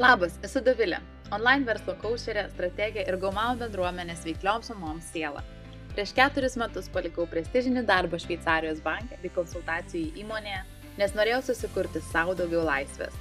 [0.00, 0.96] Labas, esu Davilė,
[1.28, 5.42] online verslo košerė, strategija ir Gaumau bendruomenės veiklioms mamoms siela.
[5.90, 10.62] Prieš keturis metus palikau prestižinį darbą Šveicarijos banke bei konsultacijų įmonėje,
[11.02, 13.12] nes norėjau susikurti savo daugiau laisvės.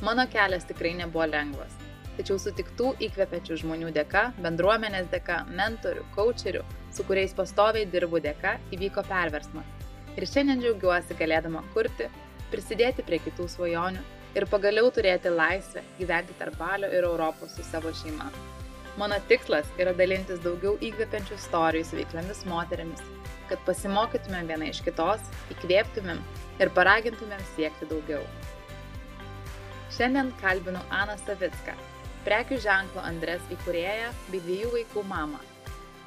[0.00, 1.76] Mano kelias tikrai nebuvo lengvas,
[2.16, 6.64] tačiau sutiktų įkvepiančių žmonių dėka, bendruomenės dėka, mentorių, coacherių,
[6.96, 9.68] su kuriais pastoviai dirbu dėka, įvyko perversmas.
[10.16, 12.08] Ir šiandien džiaugiuosi galėdama kurti,
[12.48, 14.08] prisidėti prie kitų svajonių
[14.38, 18.30] ir pagaliau turėti laisvę gyventi tarp Balio ir Europos su savo šeima.
[19.00, 23.04] Mano tikslas yra dalintis daugiau įkvepiančių istorijų su veikliomis moteriamis,
[23.48, 25.24] kad pasimokytumėm viena iš kitos,
[25.54, 26.20] įkvėptumėm
[26.60, 28.20] ir paragintumėm siekti daugiau.
[29.92, 31.74] Šiandien kalbinu Aną Savicką,
[32.26, 35.40] prekių ženklo Andres įkūrėją bei dviejų vaikų mamą.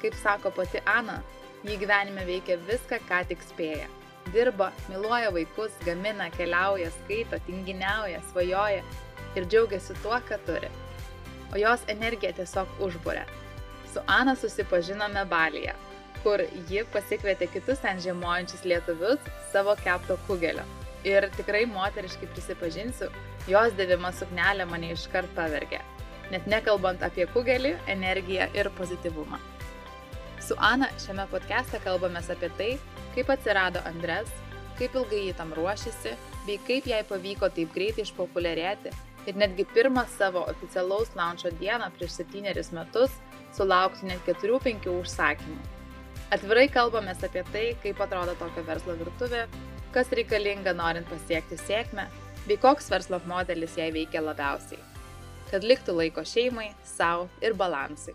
[0.02, 1.20] Kaip sako pati Ana,
[1.66, 3.86] ji gyvenime veikia viską, ką tik spėja
[4.32, 8.82] dirba, myluoja vaikus, gamina, keliauja, skaito, tinginiauja, svajoja
[9.36, 10.70] ir džiaugiasi tuo, ką turi.
[11.54, 13.26] O jos energija tiesiog užbūrė.
[13.92, 15.74] Su Ana susipažinome Balyje,
[16.24, 20.64] kur ji pasikvietė kitus ten žiemojančius lietuvius savo kepto kugelio.
[21.06, 23.12] Ir tikrai moteriškai prisipažinsiu,
[23.46, 25.78] jos dėvima suknelė mane iškart pavergė.
[26.32, 29.38] Net nekalbant apie kugelį, energiją ir pozityvumą.
[30.42, 32.70] Su Ana šiame podcast'e kalbame apie tai,
[33.16, 34.30] kaip atsirado Andres,
[34.76, 36.12] kaip ilgai jį tam ruošėsi,
[36.46, 38.92] bei kaip jai pavyko taip greitai išpopuliarėti
[39.26, 43.14] ir netgi pirmą savo oficialaus launcho dieną prieš septynerius metus
[43.56, 45.56] sulaukti net 4-5 užsakymų.
[46.34, 49.46] Atvirai kalbame apie tai, kaip atrodo tokio verslo virtuvė,
[49.94, 52.08] kas reikalinga norint pasiekti sėkmę,
[52.46, 54.82] bei koks verslo modelis jai veikia labiausiai.
[55.50, 58.14] Kad liktų laiko šeimai, savo ir balansai.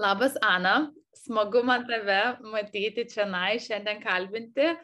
[0.00, 0.90] Labas, Ana
[1.26, 2.20] smagu man tave
[2.52, 4.74] matyti čia, na, šiandien kalbinti.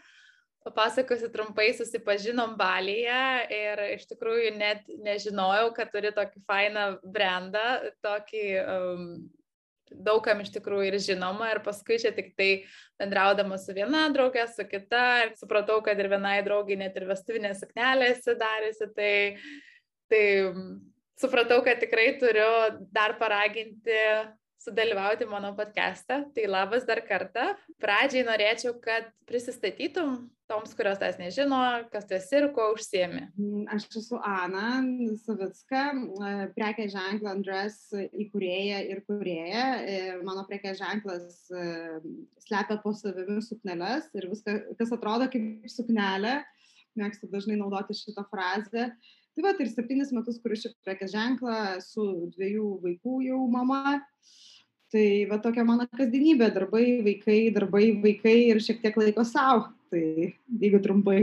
[0.62, 7.64] Papasakosiu trumpai, susipažinom Balyje ir iš tikrųjų net nežinojau, kad turi tokį fainą brandą,
[8.05, 9.08] tokį um,
[9.91, 11.51] daugam iš tikrųjų ir žinoma.
[11.53, 12.51] Ir paskui čia tik tai
[13.01, 17.55] bendraudama su viena draugė, su kita, ir supratau, kad ir vienai draugiai net ir vestuvinė
[17.59, 18.89] suknelė esi dariusi.
[18.97, 19.14] Tai,
[20.13, 20.24] tai
[21.20, 22.53] supratau, kad tikrai turiu
[22.95, 23.98] dar paraginti
[24.62, 26.23] sudalyvauti mano podcast'e.
[26.34, 27.52] Tai labas dar kartą.
[27.83, 31.58] Pradžiai norėčiau, kad prisistatytum toms, kurios tas nežino,
[31.92, 33.23] kas tu esi ir kuo užsiemi.
[33.39, 34.83] Mm, aš esu Ana
[35.23, 39.64] Savicka, e, prekė ženklo Andres įkūrėja ir kurėja.
[39.80, 41.67] E, mano prekė ženklas e,
[42.46, 46.42] slepia po savimi sukneles ir viskas, kas atrodo kaip suknelė.
[46.98, 48.90] Mėgstu dažnai naudoti šitą frazę.
[49.33, 52.05] Tai va, ir septynis metus kuriu šį prekės ženklą, su
[52.35, 53.97] dviejų vaikų jau mama.
[53.97, 54.53] Uh,
[54.93, 59.71] Tai va tokia mano kasdienybė- darbai, vaikai, darbai, vaikai ir šiek tiek laiko savo.
[59.89, 60.03] Tai
[60.61, 61.23] jeigu trumpai.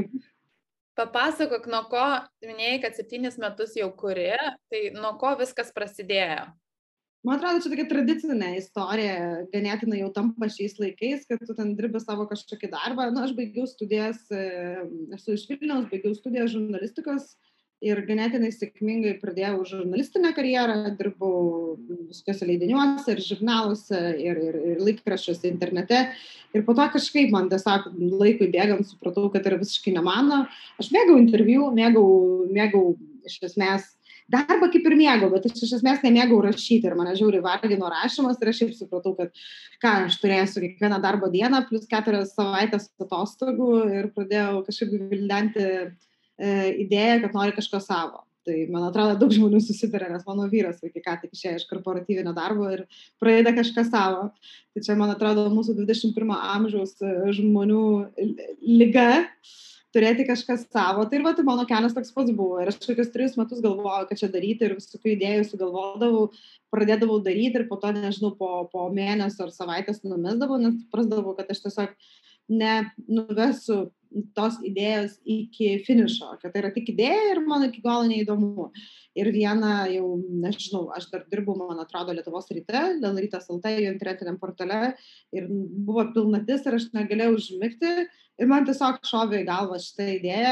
[0.98, 2.06] Papasakok, nuo ko,
[2.42, 4.34] minėjai, kad septynis metus jau kuri,
[4.74, 6.50] tai nuo ko viskas prasidėjo?
[7.24, 12.02] Man atrodo, čia tokia tradicinė istorija, ganėtinai jau tampa šiais laikais, kad tu ten dirbi
[12.02, 13.12] savo kažkokį darbą.
[13.14, 17.36] Na, aš baigiau studijas, esu iš Vilniaus, baigiau studijas žurnalistikos
[17.84, 21.78] ir ganėtinai sėkmingai pradėjau žurnalistinę karjerą, dirbau
[22.10, 26.02] visokiuose leidiniuose ir žurnaluose ir, ir, ir laikraščiuose internete.
[26.56, 30.42] Ir po to kažkaip man tiesiog laikui bėgant supratau, kad tai yra visiškai ne mano.
[30.82, 32.10] Aš mėgau interviu, mėgau,
[32.52, 32.84] mėgau
[33.30, 33.88] iš esmės
[34.30, 38.38] darbą kaip ir mėgau, bet aš iš esmės nemėgau rašyti ir mane žiauriai vargino rašymas
[38.42, 39.32] ir aš šiaip supratau, kad
[39.82, 45.66] ką aš turėsiu kiekvieną darbo dieną plus keturias savaitės atostogų ir pradėjau kažkaip vildenti
[46.40, 48.24] idėją, kad nori kažko savo.
[48.48, 52.32] Tai, man atrodo, daug žmonių susitarė, nes mano vyras, vaikai ką tik išėjo iš korporatyvinio
[52.34, 52.86] darbo ir
[53.22, 54.30] pradeda kažką savo.
[54.74, 57.82] Tai čia, man atrodo, mūsų 21 amžiaus e, žmonių
[58.64, 59.10] lyga
[59.94, 61.04] turėti kažką savo.
[61.10, 62.62] Tai ir va, tai mano kelias toks pats buvo.
[62.64, 66.26] Ir aš kokius tris metus galvojau, kad čia daryti ir visokių idėjų sugalvodavau,
[66.74, 71.52] pradėdavau daryti ir po to, nežinau, po, po mėnesio ar savaitės numesdavau, nes prasdavau, kad
[71.54, 71.96] aš tiesiog
[72.50, 73.90] nenuvesiu
[74.38, 78.70] tos idėjos iki finišo, kad tai yra tik idėja ir man iki galo neįdomu.
[79.20, 80.08] Ir vieną jau,
[80.46, 84.96] nežinau, aš dar dirbu, man atrodo, Lietuvos ryte, dėl rytas LT, jo internetiniam portale
[85.36, 87.94] ir buvo pilnatis ir aš negalėjau užmigti
[88.40, 90.52] Ir man tiesiog šovė į galvą šitą idėją,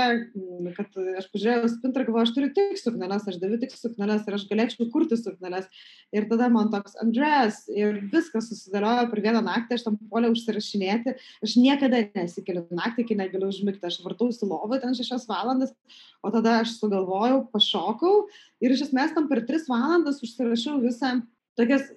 [0.76, 4.44] kad aš pažiūrėjau spintrą, galvoju, aš turiu tik sukneles, aš daviu tik sukneles ir aš
[4.50, 5.70] galėčiau kurti sukneles.
[6.12, 11.16] Ir tada man toks Andres ir viskas susidėliojo per vieną naktį, aš tam poliau užsirašinėti,
[11.48, 15.72] aš niekada nesikeliu naktį, kai negaliu užmigti, aš vartausi lovą ten šešias valandas,
[16.20, 18.14] o tada aš sugalvojau, pašokau
[18.60, 21.22] ir iš esmės tam per tris valandas užsirašiau visą
[21.58, 21.88] tokias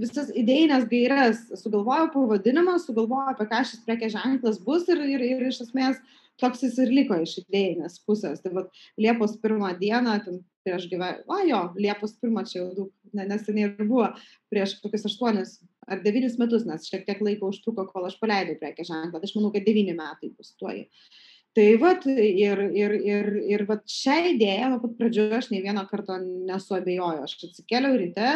[0.00, 5.48] visas idėjinės gairias, sugalvojau pavadinimą, sugalvojau, apie ką šis prekės ženklas bus ir, ir, ir
[5.50, 6.00] iš esmės
[6.38, 8.42] toks jis ir liko iš idėjinės pusės.
[8.44, 12.92] Tai vat, Liepos pirmą dieną, ten prieš gyvenimą, o jo, Liepos pirmą čia jau daug,
[13.16, 14.12] ne, neseniai ir buvo,
[14.52, 18.90] prieš kokius aštuonis ar devynis metus, nes šiek tiek laiko užtruko, kol aš paleidau prekės
[18.90, 19.18] ženklą.
[19.18, 20.84] Tai aš manau, kad devyni metai bus tuoj.
[21.56, 25.86] Tai vat, ir, ir, ir, ir vat šią idėją nuo pat pradžių aš nei vieną
[25.88, 27.24] kartą nesuabejoju.
[27.24, 28.34] Aš atsikėliau ryte,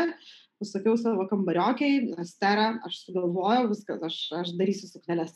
[0.63, 5.35] pasakiau savo kambariokiai, Estera, aš sugalvojau viskas, aš, aš darysiu sukneles.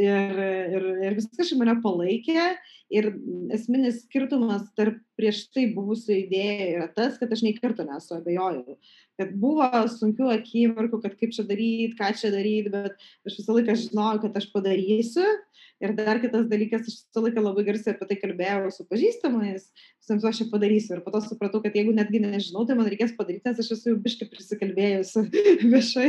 [0.00, 0.38] Ir,
[0.72, 2.52] ir, ir viskas iš mane palaikė.
[2.92, 3.08] Ir
[3.56, 8.76] esminis skirtumas tarp prieš tai buvusių idėjų yra tas, kad aš nei karto nesu abejojau.
[9.20, 13.76] Kad buvo sunkių akimirkų, kad kaip čia daryti, ką čia daryti, bet aš visą laiką
[13.86, 15.26] žinojau, kad aš padarysiu
[15.82, 19.64] Ir dar kitas dalykas, aš visą laiką labai garsiai apie tai kalbėjau su pažįstamais,
[19.98, 20.92] visiems aš čia padarysiu.
[20.94, 23.90] Ir po to supratau, kad jeigu netgi nežinau, tai man reikės padaryti, nes aš esu
[23.90, 25.24] jau biškai prisikalbėjusi
[25.72, 26.06] viešai.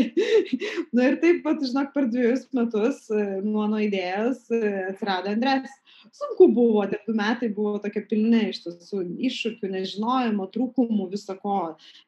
[0.94, 5.74] Na ir taip pat, žinok, per dviejus metus e, nuo nuo idėjos e, atsirado Andres.
[6.12, 11.60] Sunku buvo, tie du metai buvo tokie pilni iš tiesų iššūkių, nežinojimo, trūkumų, visako,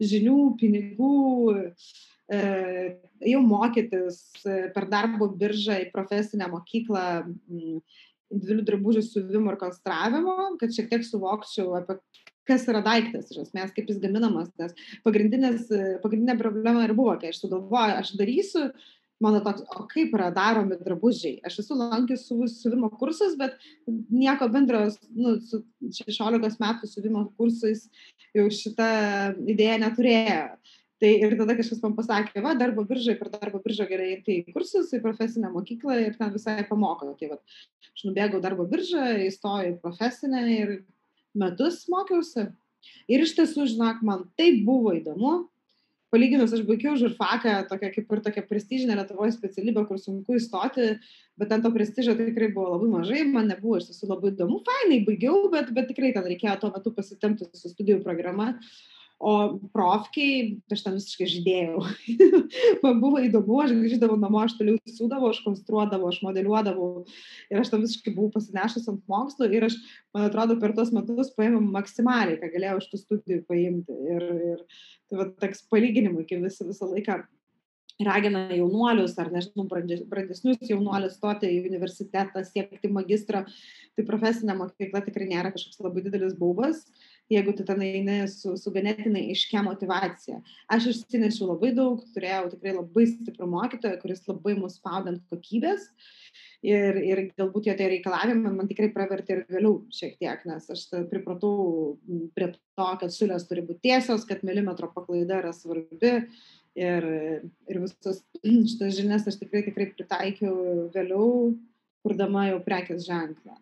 [0.03, 1.13] žinių, pinigų
[2.25, 4.17] ėjau mokytis
[4.49, 7.03] e, per darbo biržą į profesinę mokyklą
[8.33, 11.99] individualių drabužių siuvimo ir konstravimo, kad šiek tiek suvokčiau apie
[12.45, 14.75] kas yra daiktas, iš esmės, kaip jis gaminamas, nes
[15.05, 18.67] pagrindinė problema ir buvo, kai aš sugalvoju, aš darysiu,
[19.23, 21.39] mano toks, o kaip yra daromi drabužiai.
[21.47, 23.55] Aš esu lankęs su siuvimo kursus, bet
[23.87, 24.85] nieko bendro
[25.15, 27.87] nu, su 16 metų siuvimo kursais
[28.35, 28.89] jau šitą
[29.47, 30.41] idėją neturėjo.
[31.03, 34.53] Tai ir tada kažkas man pasakė, va, darbo biržai, per darbo biržą gerai eiti į
[34.55, 37.09] kursus, į profesinę mokyklą ir ten visai pamoko.
[37.19, 37.39] Tai va,
[37.91, 40.71] aš nubėgau darbo biržą, įstojau į profesinę ir
[41.35, 42.47] metus mokiausi.
[43.11, 45.35] Ir iš tiesų, žinok, man tai buvo įdomu.
[46.15, 50.93] Palyginus, aš baigiau žurfaką, tokia kaip ir tokia prestižinė Lietuvoje specialybė, kur sunku įstoti,
[51.35, 55.01] bet ten to prestižo tikrai buvo labai mažai, man nebuvo iš tiesų labai įdomu, fainai
[55.03, 58.53] baigiau, bet, bet tikrai ten reikėjo tuo metu pasitempti su studijų programa.
[58.55, 59.31] Uh, O
[59.71, 61.83] profkiai, aš ten visiškai žydėjau.
[62.83, 67.05] Man buvo įdomu, aš grįždavau namo, aš toliau sūdavau, aš konstruodavau, aš modeliuodavau.
[67.47, 69.79] Ir aš tam visiškai buvau pasinešęs ant mokslo ir aš,
[70.15, 73.95] man atrodo, per tos metus paėmiau maksimaliai, ką galėjau iš tų studijų paimti.
[74.17, 77.21] Ir, ir tai va, toks palyginimui, kai visi visą laiką
[78.03, 79.69] ragina jaunuolius ar, nežinau,
[80.11, 83.45] brandesnius jaunuolius stoti į universitetą, siekti magistro,
[83.95, 86.83] tai profesinė mokykla tikrai nėra kažkoks labai didelis baubas.
[86.83, 90.41] Uh, jeigu tu ten eini su, su ganėtinai iškia motivacija.
[90.71, 95.87] Aš išsinešiau labai daug, turėjau tikrai labai stiprų mokytoją, kuris labai mus spaudant kokybės.
[96.65, 100.85] Ir, ir galbūt jo tie reikalavimai man tikrai pravertė ir vėliau šiek tiek, nes aš
[101.11, 101.97] pripratau
[102.37, 106.15] prie to, kad siūlės turi būti tiesios, kad milimetro paklaida yra svarbi.
[106.75, 107.05] Ir,
[107.71, 111.53] ir visas šitas žinias aš tikrai, tikrai pritaikiau vėliau,
[112.03, 113.55] kurdama jau prekės ženklą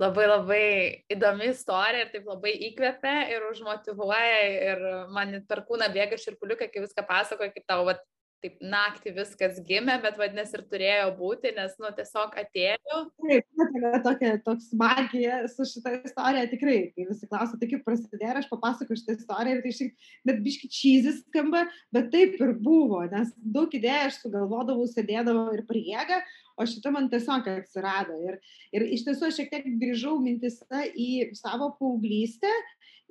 [0.00, 0.64] labai labai
[1.14, 4.82] įdomi istorija ir taip labai įkvepia ir užmotivuoja ir
[5.14, 8.02] man per kūną bėga širpuliukai, kai viską pasakoja, kaip tau vat,
[8.44, 13.00] taip naktį viskas gimė, bet vadinasi ir turėjo būti, nes, nu, tiesiog atėjo.
[13.24, 17.84] Taip, tai yra tokia, toks magija su šitą istoriją, tikrai, kai visi klauso, tai kaip
[17.86, 21.64] prasidėjo, aš papasakoju šitą istoriją ir tai šiek net biški čyzis skamba,
[21.94, 26.20] bet taip ir buvo, nes daug idėjų aš sugalvodavau, sėdėdavau ir priega,
[26.60, 28.20] o šita man tiesiog atsirado.
[28.28, 28.38] Ir,
[28.76, 32.52] ir iš tiesų aš šiek tiek grįžau mintise į savo paauglystę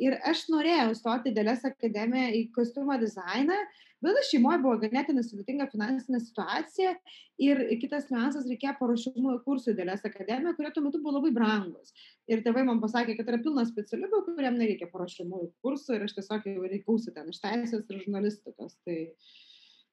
[0.01, 3.57] ir aš norėjau stoti Dėlės akademiją į kostiumo dizainą,
[4.03, 6.95] bet šeimoje buvo ganėtinai sudėtinga finansinė situacija
[7.43, 11.93] ir kitas niuansas reikėjo paruošimų kursų Dėlės akademiją, kurie tuo metu buvo labai brangus.
[12.27, 16.51] Ir tėvai man pasakė, kad yra pilna specialybių, kuriam nereikia paruošimų kursų ir aš tiesiog
[16.51, 18.77] jau reikausi ten iš teisės ir žurnalistikos.
[18.83, 18.99] Tai,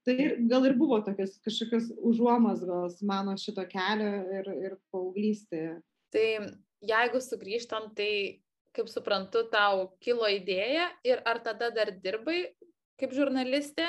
[0.00, 0.14] Tai
[0.48, 5.74] gal ir buvo tokios kažkokios užuomasgos mano šito kelio ir, ir paauglystėje.
[6.14, 6.28] Tai
[6.88, 8.40] jeigu sugrįžtam, tai
[8.76, 12.52] kaip suprantu, tau kilo idėja ir ar tada dar dirbai
[13.00, 13.88] kaip žurnalistė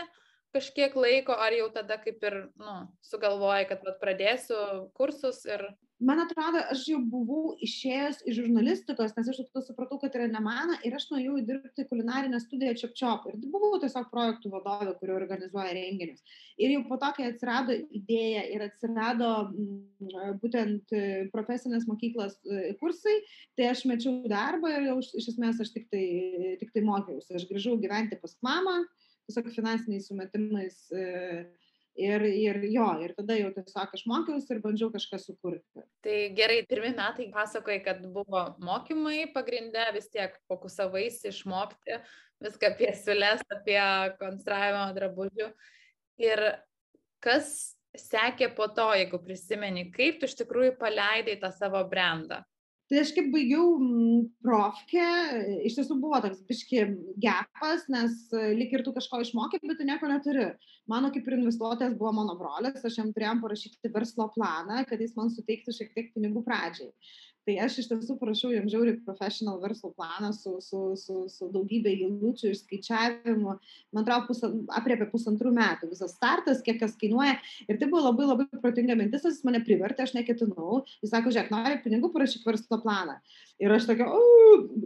[0.56, 2.76] kažkiek laiko, ar jau tada kaip ir, nu,
[3.08, 4.58] sugalvojai, kad vat, pradėsiu
[4.98, 5.64] kursus ir
[6.02, 10.42] man atrodo, aš jau buvau išėjęs iš žurnalistikos, nes aš tada supratau, kad yra ne
[10.44, 13.28] mano ir aš nuėjau dirbti kulinarinę studiją Čiapčiop.
[13.30, 16.24] Ir buvau tiesiog projektų vadovė, kurio organizuoja renginius.
[16.62, 19.70] Ir jau po to, kai atsirado idėja ir atsirado m,
[20.42, 21.04] būtent e,
[21.34, 23.20] profesinės mokyklos e, kursai,
[23.60, 26.06] tai aš mečiau darbą ir jau iš esmės aš tik tai,
[26.62, 27.38] tik tai mokiausi.
[27.38, 28.80] Aš grįžau gyventi pas mamą,
[29.30, 30.82] tiesiog finansiniais sumetimais.
[32.00, 35.84] Ir, ir jo, ir tada jau tiesiog aš mokiausi ir bandžiau kažką sukurti.
[36.06, 42.00] Tai gerai, pirmie metai pasakoji, kad buvo mokymai pagrindė, vis tiek fokusavaisi išmokti
[42.42, 43.82] viską apie siulės, apie
[44.22, 45.52] konstravimą drabužių.
[46.24, 46.44] Ir
[47.24, 52.42] kas sekė po to, jeigu prisimeni, kaip tu iš tikrųjų paleidai tą savo brandą?
[52.92, 55.04] Tai aš kaip baigiau mm, profkę,
[55.64, 56.82] iš tiesų buvo toks biški
[57.24, 60.50] gepas, nes e, lik ir tu kažko išmokai, bet tu nieko neturi.
[60.92, 65.16] Mano kaip ir investuotojas buvo mano brolis, aš jam turėjom parašyti verslo planą, kad jis
[65.16, 66.92] man suteiktų šiek tiek pinigų pradžiai.
[67.52, 71.92] Tai aš iš tiesų parašiau jam žiauriai professional verslo planą su, su, su, su daugybė
[71.92, 73.56] eilučių išskaičiavimų.
[73.92, 77.34] Man atrodo, pusan, apriepė pusantrų metų visas startas, kiek kas kainuoja.
[77.68, 80.86] Ir tai buvo labai labai protinga mintis, jis mane privertė, aš neketinau.
[81.04, 83.18] Jis sako, žiūrėk, nori pinigų, parašyk verslo planą.
[83.60, 84.08] Ir aš tokia,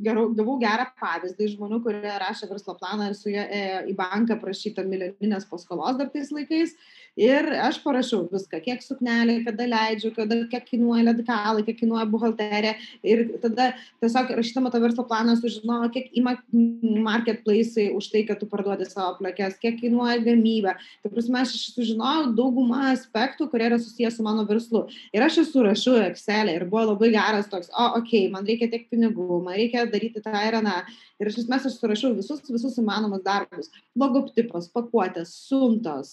[0.10, 3.46] gavau gerą pavyzdį iš žmonių, kurie rašė verslo planą ir su jie
[3.92, 6.74] į banką prašytą milijoninės paskolos dar tais laikais.
[7.16, 12.74] Ir aš parašiau viską, kiek suknelė, kada leidžiu, kada, kiek kainuoja ledkalai, kiek kainuoja buhalterė.
[13.08, 13.70] Ir tada
[14.04, 19.16] tiesiog rašydama tą verslo planą sužinojau, kiek ima marketplace'ai už tai, kad tu parduodi savo
[19.22, 20.76] plakes, kiek kainuoja gamyba.
[21.06, 24.84] Tai prasme, aš sužinojau daugumą aspektų, kurie yra susijęs su mano verslu.
[25.16, 28.68] Ir aš esu rašiau Excel ir buvo labai geras toks, o, okei, okay, man reikia
[28.76, 30.82] tiek pinigų, man reikia daryti tą ir aną.
[31.16, 33.70] Ir iš esmės aš surašiau visus, visus įmanomus darbus.
[33.96, 36.10] Logotipas, pakuotės, suntos,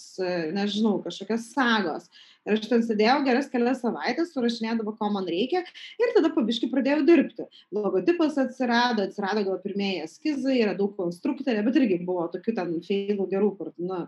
[0.54, 2.11] nežinau, kažkokios sagos.
[2.42, 5.62] Ir aš ten sėdėjau geras kelias savaitės, surašinėdavo, ko man reikia
[6.02, 7.46] ir tada pabiškai pradėjau dirbti.
[7.75, 13.28] Logotipas atsirado, atsirado gal pirmieji eskizai, yra daug konstruktorė, bet irgi buvo tokių ten feilų
[13.30, 14.06] gerų, kur, na,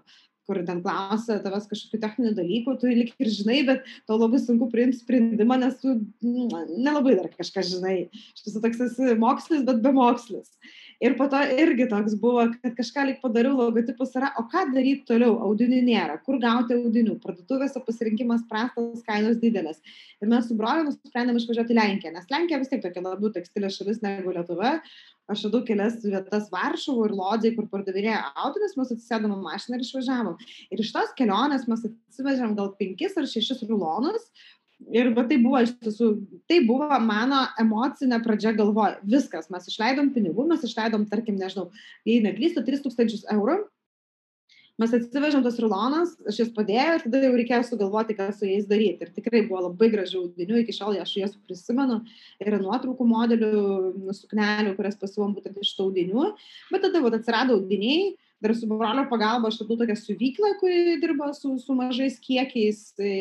[0.49, 4.69] kur ten klausia tavęs kažkokių techninių dalykų, tu lik ir žinai, bet tau labai sunku
[4.73, 7.97] priimti sprendimą, nes tu nelabai dar kažką žinai.
[8.41, 10.53] Šis toks esi mokslis, bet be mokslis.
[11.03, 15.07] Ir po to irgi toks buvo, kad kažką lik padariau, logotipus yra, o ką daryti
[15.09, 19.83] toliau, audinių nėra, kur gauti audinių, parduotuvėse pasirinkimas prastas, kainos didelės.
[20.23, 23.81] Ir mes su broliu nusprendėme išvažiuoti į Lenkiją, nes Lenkija vis tiek tokia labiau tekstilės
[23.81, 24.79] šalis negu Lietuva.
[25.31, 30.35] Aš radau kelias vietas Varšuvų ir Lodžiai, kur pardavinėjo audinius, mes atsisėdome mašiną ir išvažiavom.
[30.69, 34.29] Ir iš tos kelionės mes atsivežėm gal penkis ar šešis rulonus,
[34.93, 36.11] Ir va tai buvo iš tiesų,
[36.51, 38.99] tai buvo mano emocinė pradžia galvoje.
[39.09, 41.71] Viskas, mes išleidom pinigų, mes išleidom, tarkim, nežinau,
[42.09, 43.63] jei neklystu, 3000 eurų.
[44.83, 48.65] Mes atsivežėm tos rulonas, aš jas padėjau ir tada jau reikėjo sugalvoti, ką su jais
[48.67, 49.07] daryti.
[49.07, 52.01] Ir tikrai buvo labai gražių audinių, iki šiol aš juos prisimenu.
[52.43, 53.53] Yra nuotraukų modelių,
[54.19, 56.27] suknelių, kurias pasivom būtent iš tų audinių.
[56.75, 61.31] Bet tada vat, atsirado audiniai, dar su brolio pagalba aš radau tokią siuvyklą, kuri dirba
[61.37, 62.83] su, su mažais kiekiais.
[62.99, 63.13] Tai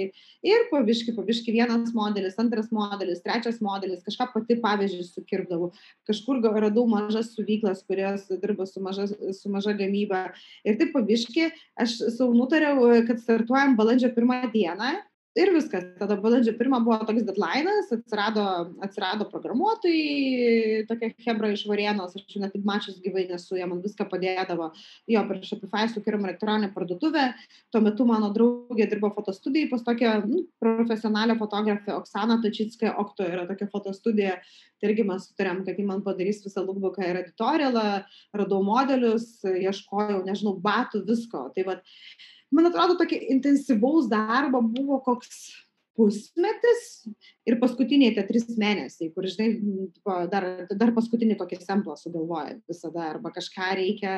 [0.49, 5.71] ir paviški, paviški vienas modelis, antras modelis, trečias modelis, kažką pati pavyzdžiui sukirpdavau.
[6.09, 10.27] Kažkur radau mažas siuvyklas, kurios dirba su maža, su maža gamyba.
[10.67, 11.49] Ir taip paviški,
[11.79, 14.93] aš savo nutariau, kad startuojam balandžio pirmą dieną
[15.37, 15.85] ir viskas.
[15.97, 18.43] Tada balandžio pirmą buvo toks dedlainas atsirado
[18.85, 24.05] atsirado programuotojai tokia chebra iš varėnos aš jų net mačius gyvai nesu jie man viską
[24.11, 24.69] padėdavo.
[25.09, 27.25] Jo per shopify sukūrėm elektroninę parduotuvę.
[27.73, 32.93] Tuo metu mano draugė dirbo fotostudijoj pas tokią nu, profesionalią fotografę oksaną tačicką.
[33.03, 34.37] Okto yra tokia fotostudija.
[34.81, 38.03] Tai irgi mes sutarėm kad ji man padarys visą lukbuką ir editorialą
[38.35, 41.47] radau modelius ieškojau nežinau batų visko.
[41.55, 41.85] Tai vat
[42.53, 45.51] man atrodo, tokio intensyvaus darbo buvo koks
[45.97, 47.05] pusmetis
[47.45, 49.49] ir paskutiniai tie trys mėnesiai, kur, žinai,
[50.31, 54.15] dar, dar paskutinį kokį semplą sugalvoja visada, arba kažką reikia,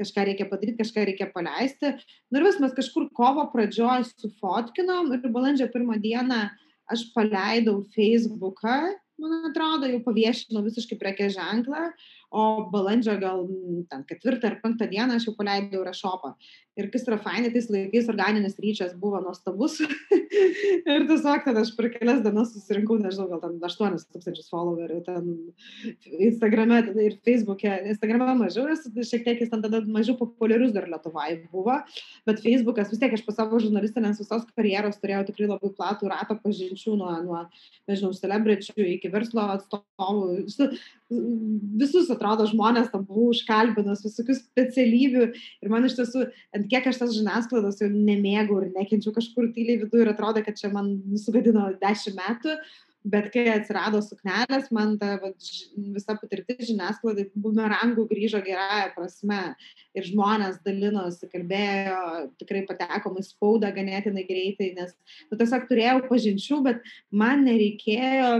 [0.00, 1.94] kažką reikia padaryti, kažką reikia paleisti.
[2.30, 6.48] Nu ir vis mes kažkur kovo pradžioj sufotkinom ir balandžio pirmą dieną
[6.90, 8.80] aš paleidau Facebooką,
[9.22, 11.92] man atrodo, jau paviešinau visiškai prekės ženklą,
[12.34, 13.46] o balandžio gal
[13.90, 16.34] ten ketvirtą ar penktą dieną aš jau paleidau rešopą
[16.76, 19.76] ir kas yra fainai, tais laikais organinis ryčias buvo nuostabus.
[20.94, 25.28] ir tiesiog tada aš per kelias dienas susirinkau, nežinau, gal ten 8 tūkstančius followerių, ten
[26.18, 27.76] Instagrame ir Facebook'e.
[27.92, 31.78] Instagrame mažiau, nes šiek tiek jis ten tada mažiau populiarus dar Lietuvai buvo,
[32.26, 36.38] bet Facebook'as vis tiek aš po savo žurnalistinės visos karjeros turėjau tikrai labai platų ratą
[36.42, 37.44] pažinčių nuo, nuo
[37.90, 40.42] nežinau, celebričių iki verslo atstovų.
[41.12, 45.26] Visus atrodo žmonės tam buvau užkalbinus, visokių specialybių.
[45.60, 46.24] Ir man iš tiesų
[46.56, 50.56] ant kiek aš tas žiniasklaidos jau nemėgau ir nekenčiu kažkur tyliai viduje ir atrodo, kad
[50.56, 52.56] čia man sugadino dešimt metų,
[53.04, 55.30] bet kai atsirado suknelės, man ta va,
[55.92, 59.42] visa patirtis žiniasklaidai bumerangų grįžo gerąją prasme.
[59.94, 62.00] Ir žmonės dalinosi, kalbėjo,
[62.40, 64.96] tikrai patekom į spaudą ganėtinai greitai, nes
[65.28, 68.30] nu, tiesiog turėjau pažinčių, bet man nereikėjo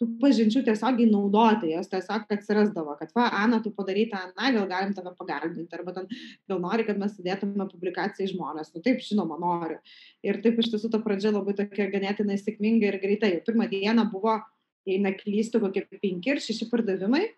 [0.00, 4.66] tų pažinčių tiesiogiai naudoti, jos tiesiog atsirasdavo, kad va, Ana, tu padarai tą, na, gal
[4.70, 6.08] galim tave pagalbinti, arba ten,
[6.50, 9.78] gal nori, kad mes sudėtume publikaciją į žmonės, nu taip, žinoma, noriu.
[10.26, 13.30] Ir taip iš tiesų ta pradžia labai tokia ganėtinai sėkminga ir greita.
[13.30, 14.40] Jau pirmą dieną buvo,
[14.88, 17.28] jei neklystu, kokie penki ir šeši pardavimai.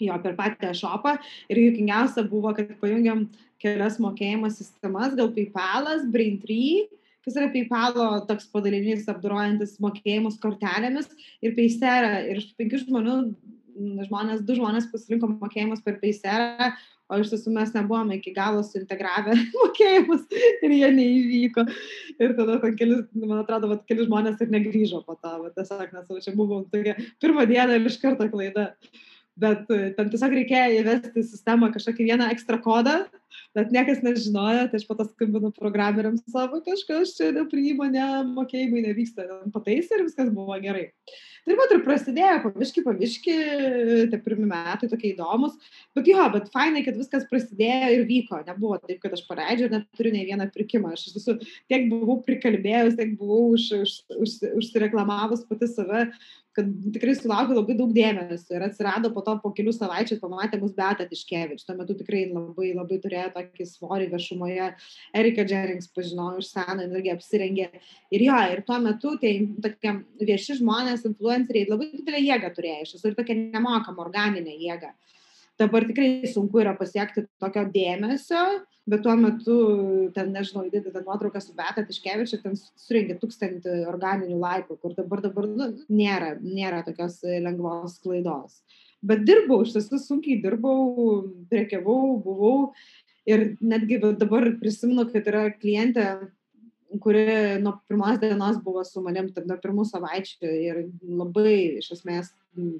[0.00, 1.18] Jo, per patį šopą.
[1.52, 3.26] Ir juokingiausia buvo, kad pajungiam
[3.60, 6.86] kelias mokėjimo sistemas, gal PayPalas, Braintree
[7.24, 11.10] kas yra PayPalo toks padalinys apdorojantis mokėjimus kortelėmis
[11.44, 12.20] ir Paysera.
[12.26, 13.16] Ir iš penkių žmonių,
[14.06, 16.70] žmonės, du žmonės pasirinko mokėjimus per Payserą,
[17.10, 21.66] o iš tiesų mes nebuvome iki galo suintegravę mokėjimus ir jie neįvyko.
[22.22, 25.94] Ir tada ten keli, man atrodo, vat, keli žmonės ir negrįžo po to, vat, tiesiog
[25.96, 28.70] nes jau čia buvom tokia pirmą dieną ir iš karto klaida.
[29.40, 32.98] Bet ten tiesiog reikėjo įvesti sistemą kažkokį vieną ekstra kodą,
[33.56, 38.06] bet niekas nežinojo, tai aš to skambinu programeriams savo, kažkas čia nepriima, ne,
[38.36, 40.90] mokėjimai nevyksta, pataisė ir viskas buvo gerai.
[41.46, 43.36] Tai va, ir prasidėjo, paviški, paviški,
[44.12, 45.54] tie pirmi metai tokie įdomus,
[45.96, 49.74] bet jo, bet fainai, kad viskas prasidėjo ir vyko, nebuvo taip, kad aš paleidžiu ir
[49.78, 55.46] neturiu nei vieną pirkimą, aš visų tiek buvau prikalbėjus, tiek buvau už, už, už, užsireklamavus
[55.48, 56.10] pati save,
[56.56, 60.72] kad tikrai sulaukiu labai daug dėmesio ir atsirado po to po kelių savaičių, pamatė mus
[60.74, 64.70] Beata Tiškevič, tuo metu tikrai labai, labai turėjo tokį svorį viešumoje,
[65.20, 67.68] Erika Jerings pažinojau iš seno, irgi apsirengė.
[68.10, 69.94] Ir jo, ir tuo metu tie tokie
[70.32, 74.90] vieši žmonės, influenceriai labai didelę jėgą turėjo iš tiesų ir tokią nemokamą organinę jėgą.
[75.60, 78.42] Dabar tikrai sunku yra pasiekti tokio dėmesio,
[78.90, 79.56] bet tuo metu,
[80.16, 85.22] ten, nežinau, įdėti tą nuotrauką su Beta Tiškevičiu, ten surinkė tūkstantį organinių laikų, kur dabar,
[85.24, 88.60] dabar nu, nėra, nėra tokios lengvos klaidos.
[89.00, 92.56] Bet dirbau, iš tiesų sunkiai dirbau, priekiavau, buvau
[93.28, 96.06] ir netgi dabar prisimenu, kad yra klientė,
[97.00, 97.24] kuri
[97.62, 102.32] nuo pirmos dienos buvo su manim, nuo pirmų savaičių ir labai iš esmės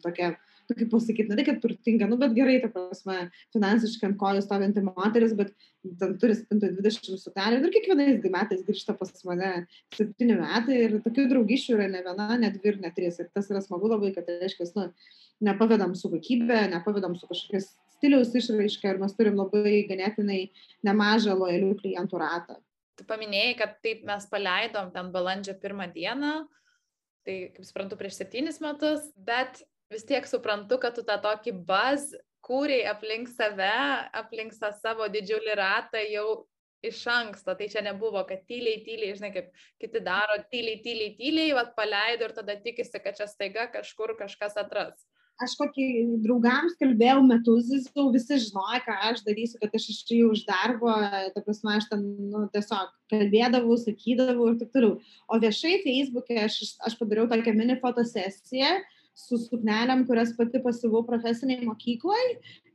[0.02, 0.34] tokia
[0.78, 3.16] kaip pasakyti, ne tai, kad turtinga, nu, bet gerai, ta prasme,
[3.54, 5.52] finansiškai ant kojų stovinti moteris, bet
[6.00, 9.52] ten turi spintų 20 suknelių ir kiekvienais metais grįžta pas mane
[9.96, 13.20] 7 metai ir tokių draugyšių yra ne viena, ne dvi ir ne trys.
[13.22, 14.88] Ir tas yra smagu labai, kad, reiškia, nu,
[15.44, 20.42] nepavedam su kokybė, nepavedam su kažkokiais stiliaus išraiška ir mes turim labai ganėtinai
[20.86, 22.56] nemažą lojalių klientų ratą.
[23.00, 26.32] Tu paminėjai, kad taip mes paleidom ten balandžio pirmą dieną,
[27.24, 32.14] tai kaip suprantu prieš septynis metus, bet vis tiek suprantu, kad tu tą tokį buzz
[32.46, 33.74] kūrei aplink save,
[34.16, 36.46] aplink savo didžiulį ratą jau
[36.86, 37.54] iš anksto.
[37.58, 39.50] Tai čia nebuvo, kad tyliai, tyliai, žinai, kaip
[39.82, 44.56] kiti daro, tyliai, tyliai, tyliai, vad paleido ir tada tikisi, kad čia staiga kažkur kažkas
[44.60, 45.02] atras.
[45.40, 45.84] Aš kokį
[46.20, 50.90] draugams kalbėjau metus, jau visi žinojo, ką aš darysiu, kad aš išėjau iš darbo,
[51.32, 54.98] ta prasme, aš ten nu, tiesiog kalbėdavau, sakydavau ir taip toliau.
[55.32, 61.02] O viešai Facebook'e aš, aš padariau tokią mini fotosesiją, uh, su suknelėm, kurias pati pasivau
[61.06, 62.24] profesiniai mokyklai.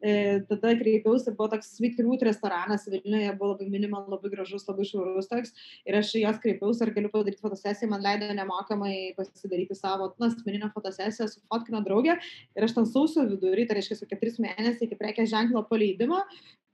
[0.05, 0.11] E,
[0.45, 5.29] tada kreipiausi, buvo toks Sweet Root restoranas Vilniuje, buvo labai minimal, labai gražus, labai švarus
[5.31, 5.55] toks.
[5.87, 10.69] Ir aš jos kreipiausi, ar galiu padaryti fotosesiją, man leido nemokamai pasidaryti savo nu, asmeninę
[10.75, 12.19] fotosesiją su fotkino draugė.
[12.53, 16.21] Ir aš ten sausio vidurį, tai reiškia, su keturiais mėnesiais iki prekės ženklo paleidimo,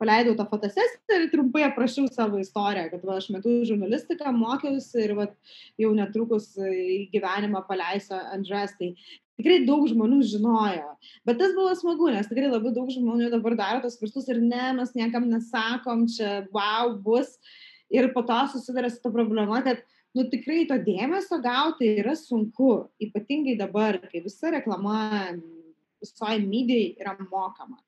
[0.02, 5.16] paleidau tą fotosesiją ir trumpai aprašiau savo istoriją, kad va, aš metu žurnalistiką, mokiausi ir
[5.20, 5.28] va,
[5.80, 8.74] jau netrukus į gyvenimą paleisiu Andres.
[8.80, 8.96] Tai
[9.42, 10.94] tikrai daug žmonių žinojo.
[11.28, 14.72] Bet tas buvo smagu, nes tikrai labai daug žmonių dabar daro tos virstus ir ne,
[14.78, 17.36] mes niekam nesakom, čia wow bus.
[17.92, 19.82] Ir po to susiduria su ta problema, kad
[20.16, 25.34] nu, tikrai to dėmesio gauti yra sunku, ypatingai dabar, kai visa reklama
[26.02, 27.82] visoje medijai yra mokama.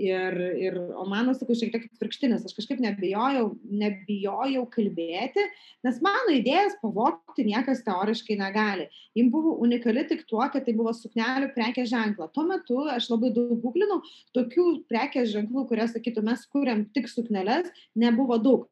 [0.00, 3.50] Ir, ir, o mano, sakau, šiek tiek atvirkštinis, aš kažkaip nebijojau,
[3.82, 5.44] nebijojau kalbėti,
[5.84, 8.86] nes mano idėjas pavokti niekas teoriškai negali.
[9.18, 12.30] Jim buvo unikali tik tuo, kad tai buvo suknelių prekės ženkla.
[12.32, 14.00] Tuo metu aš labai daug googlinau,
[14.38, 18.70] tokių prekės ženklų, kurias sakytų, mes kuriam tik sukneles, nebuvo daug.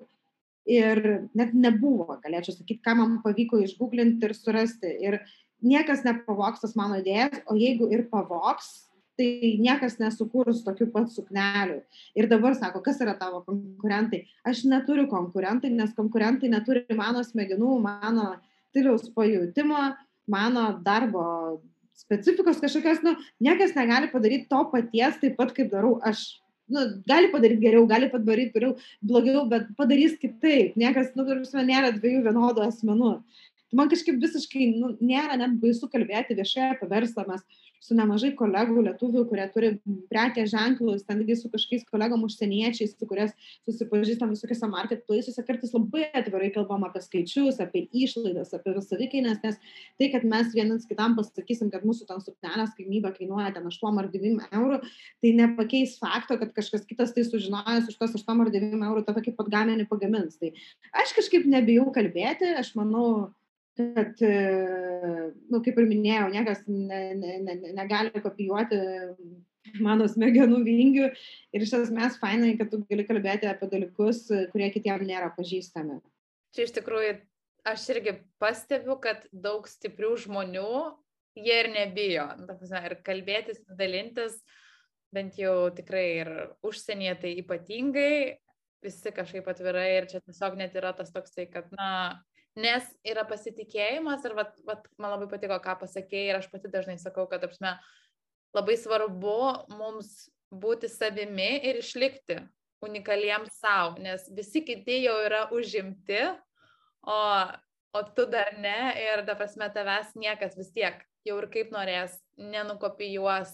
[0.65, 4.97] Ir net nebuvo, galėčiau sakyti, ką man pavyko išgooglinti ir surasti.
[5.05, 5.21] Ir
[5.61, 8.88] niekas nepavoks tas mano idėjas, o jeigu ir pavoks,
[9.19, 11.81] tai niekas nesukūrus tokių pat suknelių.
[12.19, 14.25] Ir dabar sako, kas yra tavo konkurentai.
[14.47, 18.37] Aš neturiu konkurentai, nes konkurentai neturi mano smegenų, mano
[18.71, 19.89] stiliaus pajūtimo,
[20.31, 21.25] mano darbo
[21.99, 26.39] specifikos kažkokios, nu, niekas negali padaryti to paties taip pat, kaip darau aš.
[26.69, 30.77] Nu, gali padaryti geriau, gali padaryti geriau, blogiau, bet padarys kitaip.
[30.79, 33.15] Niekas, nu, tarsi, nėra dviejų vienodų asmenų.
[33.69, 37.43] Tai man kažkaip visiškai nu, nėra net baisu kalbėti viešai apie verslą, mes
[37.83, 39.71] su nemažai kolegų lietuvių, kurie turi
[40.11, 43.35] prekės ženklus, ten irgi su kažkokiais kolegom užsieniečiais, su kuriais
[43.69, 49.61] susipažįstam visokiose marketplace'uose, kartais labai atvirai kalbam apie skaičius, apie išlaidas, apie savikainas, nes
[50.01, 54.11] tai, kad mes vienas kitam pasakysim, kad mūsų ten suknelės kainyba kainuoja ten 8 ar
[54.13, 54.81] 9 eurų,
[55.23, 59.17] tai nepakeis fakto, kad kažkas kitas tai sužinojęs už tos 8 ar 9 eurų tą
[59.17, 60.39] tokį pat gaminį pagamins.
[60.41, 60.53] Tai
[61.03, 63.31] aš kažkaip nebijau kalbėti, aš manau,
[63.79, 64.33] kad, e,
[65.51, 68.81] nu, kaip ir minėjau, niekas ne, ne, ne, negali kopijuoti
[69.85, 75.07] mano smegenų vingių ir iš esmės fainai, kad tu gali kalbėti apie dalykus, kurie kitiems
[75.09, 76.01] nėra pažįstami.
[76.57, 77.19] Čia iš tikrųjų
[77.69, 80.73] aš irgi pastebiu, kad daug stiprių žmonių
[81.39, 82.27] jie ir nebijo.
[82.41, 84.41] Nu, ir kalbėtis, dalintis,
[85.15, 86.33] bent jau tikrai ir
[86.67, 88.15] užsienyje tai ypatingai,
[88.85, 92.23] visi kažkaip atvirai ir čia tiesiog net yra tas toksai, kad, na,
[92.59, 96.99] nes yra pasitikėjimas ir vat, vat, man labai patiko, ką pasakėjai ir aš pati dažnai
[97.01, 97.77] sakau, kad apsme,
[98.57, 99.39] labai svarbu
[99.79, 102.41] mums būti savimi ir išlikti
[102.85, 106.21] unikaliems savo, nes visi kiti jau yra užimti,
[107.03, 107.21] o,
[107.95, 112.15] o tu dar ne ir, da prasme, tavęs niekas vis tiek jau ir kaip norės,
[112.39, 113.51] nenukopijuos,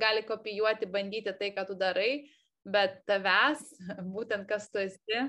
[0.00, 2.26] gali kopijuoti, bandyti tai, ką tu darai,
[2.68, 3.62] bet tavęs,
[4.14, 5.22] būtent kas tu esi,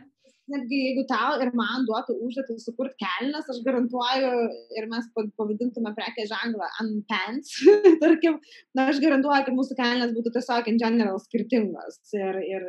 [0.53, 4.31] netgi jeigu tau ir man duotų užduotį sukurti kelnes, aš garantuoju,
[4.79, 7.53] ir mes pavadintume prekę ženklą ant pants,
[8.03, 8.39] tarkim,
[8.77, 12.01] na, aš garantuoju, kad mūsų kelnes būtų tiesiog in general skirtingos.
[12.17, 12.67] Ir, ir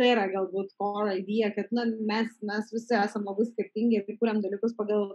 [0.00, 4.40] tai yra galbūt core idėja, kad na, mes, mes visi esame labai skirtingi ir kuriam
[4.44, 5.10] dalykus pagal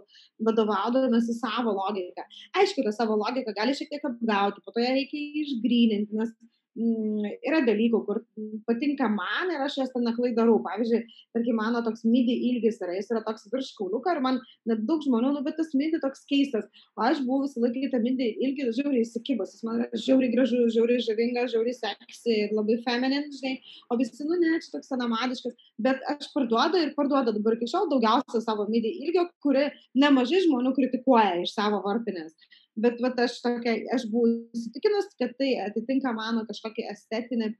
[0.46, 2.26] vadovaudamės į savo logiką.
[2.58, 6.32] Aišku, tą savo logiką gali šiek tiek apgauti, po to ją reikia išgryninti, nes
[6.78, 8.20] yra dalykų, kur
[8.68, 10.58] patinka man ir aš jas ten naklai darau.
[10.62, 11.00] Pavyzdžiui,
[11.34, 15.02] tarkim, mano toks midi ilgis yra, jis yra toks virš kauliuką ir man net daug
[15.04, 16.68] žmonių, nu, bet tas midi toks keistas.
[16.96, 20.74] O aš buvau visą laiką tą midi ilgį žiauriai įsikibus, jis man yra žiauriai gražus,
[20.76, 23.56] žiauriai žavingas, žiauriai seksy, labai feminin, žinai,
[23.90, 27.90] o visi, nu, ne, čia toks senamadiškas, bet aš parduodu ir parduodu dabar iki šiol
[27.90, 32.36] daugiausia savo midi ilgio, kuri nemažai žmonių kritikuoja iš savo varpinės
[32.82, 37.52] bet vat aš tokia, aš buvau įsitikinus, kad tai atitinka mano kažkokį estetinį,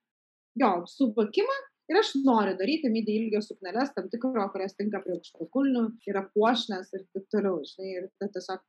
[0.63, 5.49] jo, suvokimą ir aš noriu daryti midi ilgio sukneles, tam tikro, kurias tinka prie aukšto
[5.55, 8.63] kulnių, yra puošnės ir taip toliau, žinai, ir tai tiesiog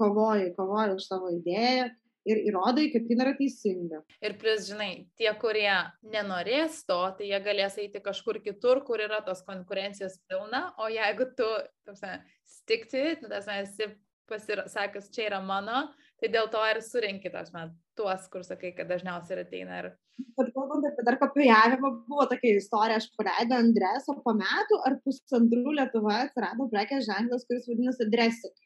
[0.00, 1.90] kovoji, kovoji už savo idėją
[2.28, 4.02] ir įrodai, kad tai yra teisinga.
[4.24, 5.72] Ir plus, žinai, tie, kurie
[6.12, 11.30] nenorės to, tai jie galės eiti kažkur kitur, kur yra tos konkurencijos pilna, o jeigu
[11.38, 11.48] tu,
[11.88, 12.12] tarsi,
[12.58, 13.90] stikti, tu, tarsi, esi
[14.30, 15.82] pasisakęs, čia yra mano,
[16.20, 19.82] tai dėl to ir surinkit, aš man, tuos, kur sakai, kad dažniausiai ir ateina.
[19.82, 19.90] Ir...
[20.38, 24.98] Bet kalbant apie dar kopijavimą, buvo tokia istorija, aš paleidau Andres, o po metų ar
[25.04, 28.56] pusantrų Lietuvoje atsirado prekės ženklas, kuris vadinasi Dressik.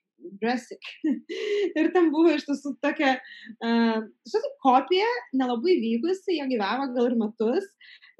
[0.40, 0.80] Dressik.
[1.78, 3.14] ir ten buvo iš tiesų tokia,
[3.64, 7.68] uh, šitą kopija nelabai vykusi, jie gyvavo gal ir metus.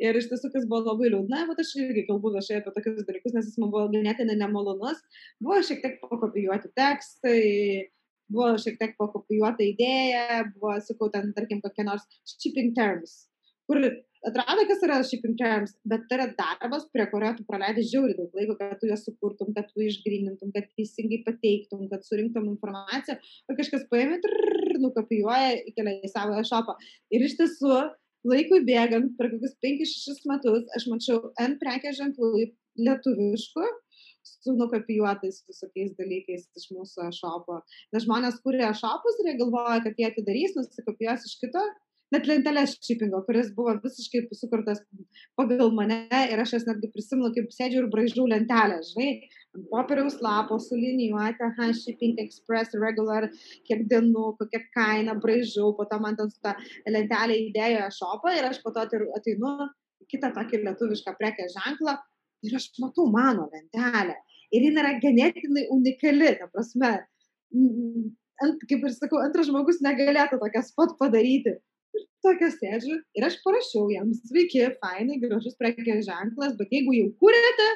[0.03, 3.35] Ir iš tiesų, kas buvo labai liūdna, bet aš irgi kalbu viešai apie tokius dalykus,
[3.37, 5.03] nes jis man buvo ganėtinai nemalonus.
[5.43, 7.43] Buvo šiek tiek pakopijuoti tekstai,
[8.33, 13.25] buvo šiek tiek pakopijuota idėja, buvo, sakau, ten, tarkim, kokie nors shipping terms,
[13.69, 13.81] kur
[14.29, 18.39] atrado, kas yra shipping terms, bet tai yra darbas, prie kurio tu praleidai žiauri daug
[18.39, 23.59] laiko, kad tu juos sukurtum, kad tu išgrinintum, kad teisingai pateiktum, kad surinktum informaciją, o
[23.59, 26.77] kažkas paėmė ir nukopijuoja, įkelia į savo e-shopą.
[27.15, 27.79] Ir iš tiesų,
[28.31, 32.49] laikui bėgant, per kokius 5-6 metus, aš mačiau N prekės ženklų
[32.81, 33.71] lietuviškų
[34.25, 37.61] su nukopijuotais visokiais dalykais iš mūsų šopo.
[37.93, 41.63] Nes žmonės kūrė šopus ir jie galvoja, kad jie atidarys, nusikopijuos iš kito
[42.15, 44.81] net lentelės shippingo, kuris buvo visiškai sukurtas
[45.39, 45.99] pagal mane
[46.31, 49.11] ir aš jas netgi prisimenu, kaip sėdžiu ir braižau lentelę, žinai,
[49.57, 53.29] ant popieriaus lapo su linijuotė, ha, shipping express, regular,
[53.69, 56.55] kiek dienų, kokia kaina, braižau, po to man ten su tą
[56.89, 58.87] lentelę įdėjo šopą ir aš po to
[59.19, 59.55] ateinu
[60.11, 61.99] kitą tokį lietuvišką prekės ženklą
[62.45, 64.17] ir aš matau mano lentelę.
[64.55, 66.91] Ir jin yra ganėtinai unikali, ta prasme,
[68.45, 71.57] ant, kaip ir sakau, antras žmogus negalėtų tokias pat padaryti.
[72.25, 77.67] Tokia sėdžiu ir aš parašiau jam, sveiki, fainai, gražus prekės ženklas, bet jeigu jau kūrėte,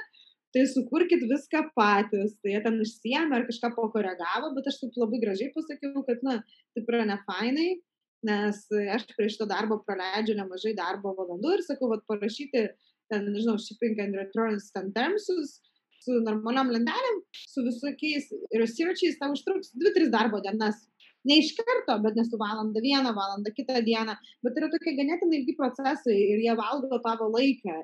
[0.56, 2.32] tai sukurkit viską patys.
[2.40, 6.38] Tai jie ten išsiemė ar kažką pakoregavo, bet aš taip labai gražiai pasakiau, kad, na,
[6.80, 7.68] yra ne fainai,
[8.28, 8.64] nes
[8.96, 12.64] aš prie šito darbo praleidžiu nemažai darbo valandų ir sakau, vad parašyti,
[13.12, 15.58] ten, nežinau, shipping and returns ten termsus
[16.02, 17.20] su normaliom lentelėm,
[17.52, 20.86] su visokiais researchais, tau užtruks 2-3 darbo dienas
[21.28, 24.14] Ne iš karto, bet nesu valandą vieną, valandą kitą dieną,
[24.46, 27.76] bet yra tokie ganėtinai ilgi procesai ir jie valgo tavo laiką.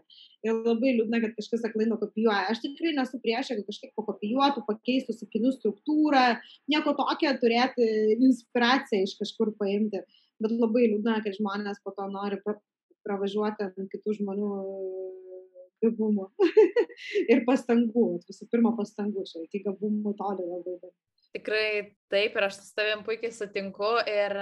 [0.46, 2.46] Ir labai liūdna, kad kažkas aklai nukopijuoja.
[2.52, 6.24] Aš tikrai nesu prieš, jeigu kažkiek pakopijuotų, pakeistų sakinių struktūrą,
[6.72, 10.04] nieko tokio turėti inspiraciją iš kažkur paimti.
[10.42, 12.40] Bet labai liūdna, kad žmonės po to nori
[13.04, 14.50] pravažiuoti ant kitų žmonių
[15.85, 16.28] gabumų
[17.33, 18.07] ir pastangų.
[18.28, 20.94] Visų pirma, pastangų, čia iki gabumų toli labai daug.
[21.35, 24.38] Tikrai taip ir aš su tavim puikiai sutinku ir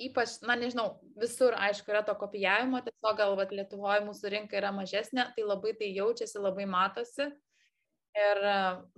[0.00, 4.72] ypač, na nežinau, visur aišku yra to kopijavimo, tiesiog gal vat, Lietuvoje mūsų rinka yra
[4.74, 7.30] mažesnė, tai labai tai jaučiasi, labai matosi.
[8.18, 8.40] Ir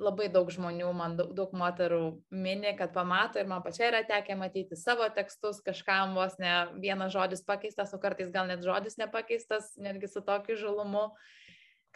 [0.01, 4.39] labai daug žmonių, man daug, daug moterų mini, kad pamato ir man pačiai yra tekę
[4.41, 9.75] matyti savo tekstus, kažkam vos ne vienas žodis pakeistas, o kartais gal net žodis nepakeistas,
[9.77, 11.11] netgi su tokiu žalumu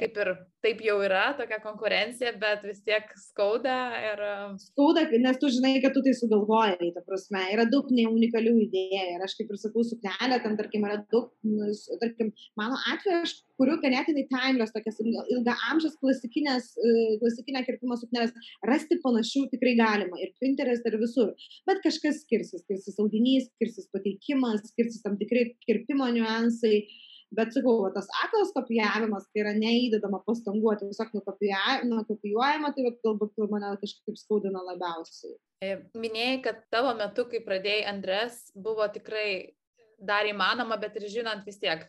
[0.00, 0.30] kaip ir
[0.64, 3.76] taip jau yra tokia konkurencija, bet vis tiek skauda.
[4.10, 4.22] Ir...
[4.60, 9.02] Skauda, nes tu žinai, kad tu tai sugalvojai, ta prasme, yra daug neunikalių idėjų.
[9.14, 11.70] Ir aš kaip ir sakau, suknelė, ten tarkim yra daug, nu,
[12.02, 18.36] tarkim, mano atveju aš kuriu ganėtinai timeless, tokias ilga amžiaus klasikinės, e, klasikinę kirpimo suknelės.
[18.68, 21.32] Rasti panašių tikrai galima ir Pinterest ir visur.
[21.68, 26.84] Bet kažkas skirsis, skirsis audinys, skirsis pateikimas, skirsis tam tikrai kirpimo niuansai.
[26.84, 27.02] Uh,
[27.34, 33.40] Bet sakau, va, tas aklas kopijavimas, kai yra neįdedama pastangų, tiesiog nukopijuojama, tai va, galbūt
[33.50, 35.34] mane kažkaip skaudina labiausiai.
[35.64, 39.56] E, minėjai, kad tavo metu, kai pradėjai Andres, buvo tikrai
[39.98, 41.82] dar įmanoma, bet ir žinant vis tiek,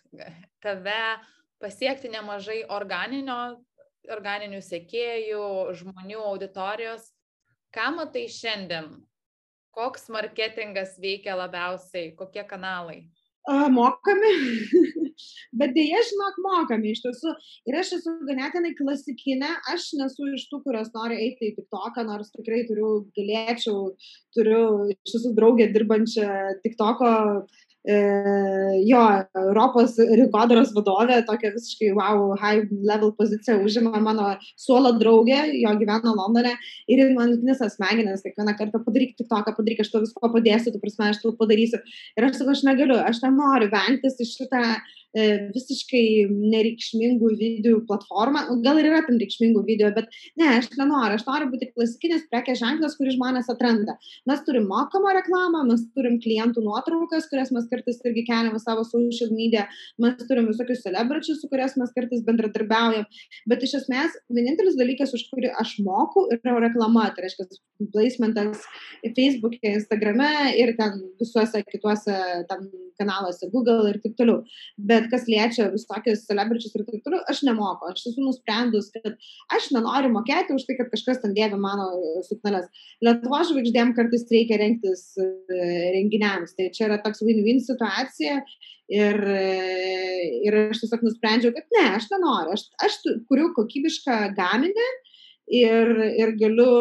[0.64, 1.02] tave
[1.62, 3.58] pasiekti nemažai organinio,
[4.10, 5.44] organinių sekėjų,
[5.78, 7.12] žmonių auditorijos.
[7.76, 8.90] Ką matai šiandien?
[9.76, 12.16] Koks marketingas veikia labiausiai?
[12.18, 13.04] Kokie kanalai?
[13.72, 14.32] mokami,
[15.62, 17.36] bet dėja, žinok, mokami iš tiesų.
[17.70, 22.34] Ir aš esu ganėtinai klasikinė, aš nesu iš tų, kurios nori eiti į TikToką, nors
[22.36, 23.94] tikrai turiu, galėčiau,
[24.38, 26.28] turiu iš tiesų draugę dirbančią
[26.66, 27.14] TikToko
[27.88, 27.96] E,
[28.84, 29.02] jo,
[29.40, 36.12] Europos rinkodaros vadovė, tokia visiškai wow, high level pozicija užima mano suolo draugė, jo gyvena
[36.18, 36.52] Londone
[36.92, 40.84] ir man knisa smegenis, kiekvieną kartą padaryk tik toką, padaryk, aš to visko padėsiu, tu
[40.84, 41.80] prasme, aš tau padarysiu.
[42.20, 44.66] Ir aš sakau, aš negaliu, aš ten noriu vengtis iš šitą
[45.07, 45.07] E,
[45.54, 48.44] visiškai nereikšmingų video platformą.
[48.66, 51.18] Gal ir yra tam reikšmingų video, bet ne, aš nenoriu.
[51.18, 53.98] Aš noriu būti klasikinis prekės ženklas, kurį žmonės atranda.
[54.30, 59.32] Mes turim mokamą reklamą, mes turim klientų nuotraukas, kurias mes kartais irgi keliame savo social
[59.34, 59.68] media,
[60.02, 63.08] mes turim visokius celebričius, su kuriais mes kartais bendradarbiaujam.
[63.50, 67.10] Bet iš esmės, vienintelis dalykas, už kurį aš moku, yra reklama.
[67.16, 67.50] Tai reiškia,
[67.94, 68.64] placementas
[69.16, 72.16] Facebook'e, Instagram'e ir ten visuose kituose
[72.98, 74.42] kanaluose, Google ir taip toliau.
[74.90, 77.92] Bet kas liečia visokius celebričius ir taip toliau, aš nemoku.
[77.92, 79.16] Aš esu nusprendus, kad
[79.54, 81.90] aš nenoriu mokėti už tai, kad kažkas ten dėvi mano
[82.28, 82.70] sukneles.
[83.06, 85.28] Lietuvo žvaigždėm kartais reikia rengtis e,
[85.98, 86.58] renginiams.
[86.58, 88.42] Tai čia yra toks win-win situacija.
[88.88, 89.48] Ir, e,
[90.48, 92.56] ir aš tiesiog nusprendžiau, kad ne, aš nenoriu.
[92.56, 94.88] Aš, aš kuriu kokybišką gaminį
[95.60, 95.92] ir,
[96.24, 96.72] ir galiu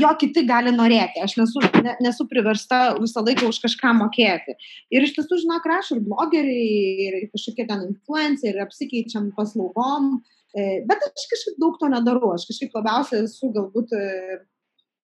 [0.00, 4.56] jo kiti gali norėti, aš nesu, ne, nesu priversta visą laiką už kažką mokėti.
[4.92, 10.16] Ir iš tiesų, žinok, rašo ir blogeriai, ir kažkokie ten influenceriai, ir apsikeičiam paslaugom,
[10.54, 14.06] e, bet aš kažkaip daug to nedarau, aš kažkaip labiausiai esu galbūt e,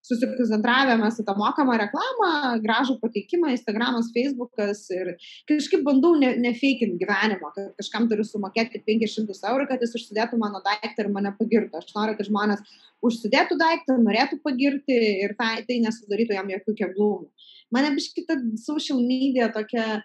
[0.07, 2.31] susikoncentravę mes į tą mokamą reklamą,
[2.63, 5.13] gražų pateikimą, Instagramas, Facebookas ir
[5.49, 10.63] kažkaip bandau nefeikint ne gyvenimo, kad kažkam turiu sumokėti 500 eurų, kad jis užsidėtų mano
[10.65, 11.81] daiktą ir mane pagirtų.
[11.81, 12.63] Aš noriu, kad žmonės
[13.05, 17.27] užsidėtų daiktą, norėtų pagirti ir tai, tai nesudarytų jam jokių keblumų.
[17.75, 20.01] Mane biškita social media tokia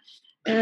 [0.49, 0.55] e,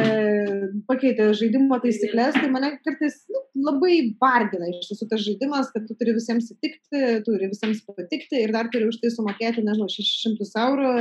[0.88, 3.40] pakeitė žaidimo taisyklės, tai mane kartais nu,
[3.70, 8.54] labai vargina iš tiesų tas žaidimas, kad tu turi visiems įtikti, turi visiems patikti ir
[8.56, 10.92] dar turi už tai sumokėti, nežinau, 600 eurų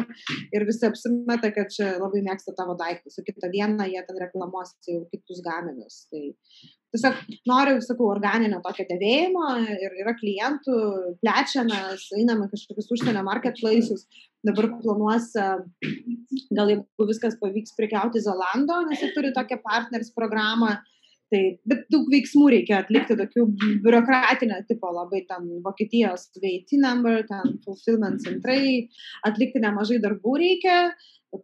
[0.55, 4.75] ir visi apsimeta, kad čia labai mėgsta tavo daiktus, o kitą dieną jie ten reklamuos
[4.87, 6.05] jau kitus gaminius.
[6.11, 6.23] Tai
[6.95, 10.79] tiesiog noriu, sakau, organinio tokio dėvėjimo ir yra klientų,
[11.21, 14.07] plečiamės, einame kažkokius užsienio marketplaces,
[14.47, 15.47] dabar planuosi,
[16.55, 20.77] gal jeigu viskas pavyks prekiauti Zolando, nes jie turi tokią partners programą,
[21.29, 23.43] Tai, bet daug veiksmų reikia atlikti, tokių
[23.83, 28.87] biurokratinio tipo, labai ten Vokietijos VAT number, ten fulfillment centrai,
[29.29, 30.79] atlikti nemažai darbų reikia,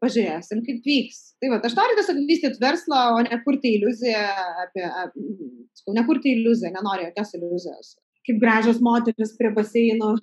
[0.02, 1.20] pažiūrėsim, kaip vyks.
[1.38, 4.26] Tai va, aš noriu tiesiog vystyti verslą, o ne kurti iliuziją
[4.66, 7.94] apie, apie nekurti iliuziją, nenoriu jokios iliuzijos.
[8.26, 10.16] Kaip gražios moteris prie baseino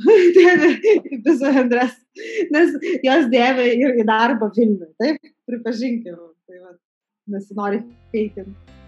[1.26, 1.94] visą Andres,
[2.50, 2.74] nes
[3.06, 6.18] jos dėvi ir į darbą Vilniui, taip, pripažinkim,
[6.50, 6.74] tai va,
[7.30, 8.78] nesinori feikinti.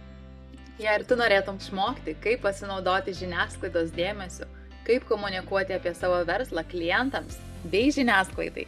[0.83, 4.50] Jei ir tu norėtum išmokti, kaip pasinaudoti žiniasklaidos dėmesiu,
[4.88, 7.38] kaip komunikuoti apie savo verslą klientams
[7.70, 8.66] bei žiniasklaidai,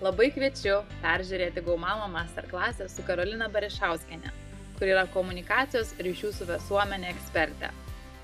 [0.00, 4.30] Labai kviečiu peržiūrėti Gaumamo masterclassę su Karolina Barišauskenė,
[4.78, 7.68] kur yra komunikacijos ryšių su visuomenė ekspertė.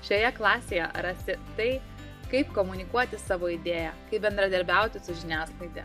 [0.07, 1.71] Šioje klasėje rasi tai,
[2.31, 5.83] kaip komunikuoti savo idėją, kaip bendradarbiauti su žiniasklaidė.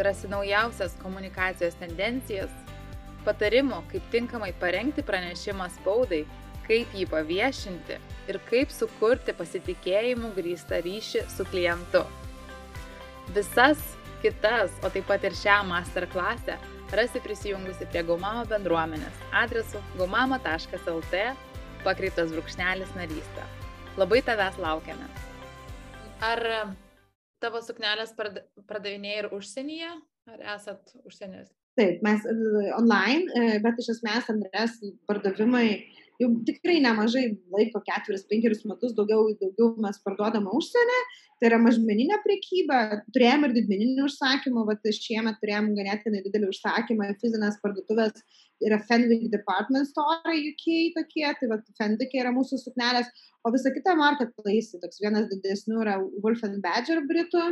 [0.00, 2.52] Rasi naujausias komunikacijos tendencijas,
[3.26, 6.22] patarimų, kaip tinkamai parengti pranešimą spaudai,
[6.64, 7.98] kaip jį paviešinti
[8.32, 12.06] ir kaip sukurti pasitikėjimų grįstą ryšį su klientu.
[13.36, 13.82] Visas
[14.22, 16.56] kitas, o taip pat ir šią masterclassę
[16.96, 21.22] rasi prisijungusi prie Gaumamo bendruomenės adresu gaumamo.lt
[21.86, 23.46] pakreiptas brūkšnelis narystė.
[24.00, 25.08] Labai tavęs laukiame.
[26.22, 26.42] Ar
[27.42, 29.90] tavo suknelės pardavinėjai ir užsienyje,
[30.30, 31.50] ar esat užsienės?
[31.78, 32.34] Taip, mes e,
[32.76, 34.76] online, e, bet iš esmės Andrės
[35.08, 35.66] pardavimai
[36.20, 40.98] jau tikrai nemažai laiko, ketveris, penkerius metus daugiau, daugiau mes parduodame užsienį,
[41.42, 42.76] tai yra mažmeninė priekyba,
[43.10, 48.20] turėjom ir didmeninių užsakymų, va šiemet turėjom ganėtinai didelį užsakymą, fizinės parduotuvės
[48.62, 53.10] yra Fenwick Department Store UK tokie, tai va Fenwick yra mūsų suknelės,
[53.42, 57.42] o visa kita marketplace, toks vienas didesnių yra Wolf and Badger Britų,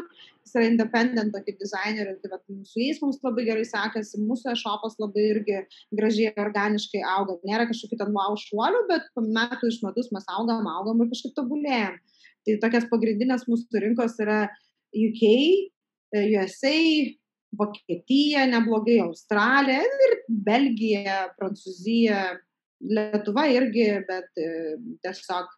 [0.44, 2.38] jis yra independent tokį dizainerį, tai va
[2.70, 5.58] su jais mums labai gerai sekasi, mūsų e-shopas labai irgi
[5.98, 11.02] gražiai, organiškai auga, nėra kažkokių ten wow šuolių, bet metų iš metus mes augam, augam
[11.02, 11.98] ir kažkaip tobulėjam.
[12.46, 14.42] Tai tokias pagrindinės mūsų rinkos yra
[14.96, 15.24] UK,
[16.16, 16.76] e, USA,
[17.58, 22.20] Vokietija, neblogai Australija ir Belgija, Prancūzija,
[22.80, 24.50] Lietuva irgi, bet e,
[25.04, 25.50] tiesiog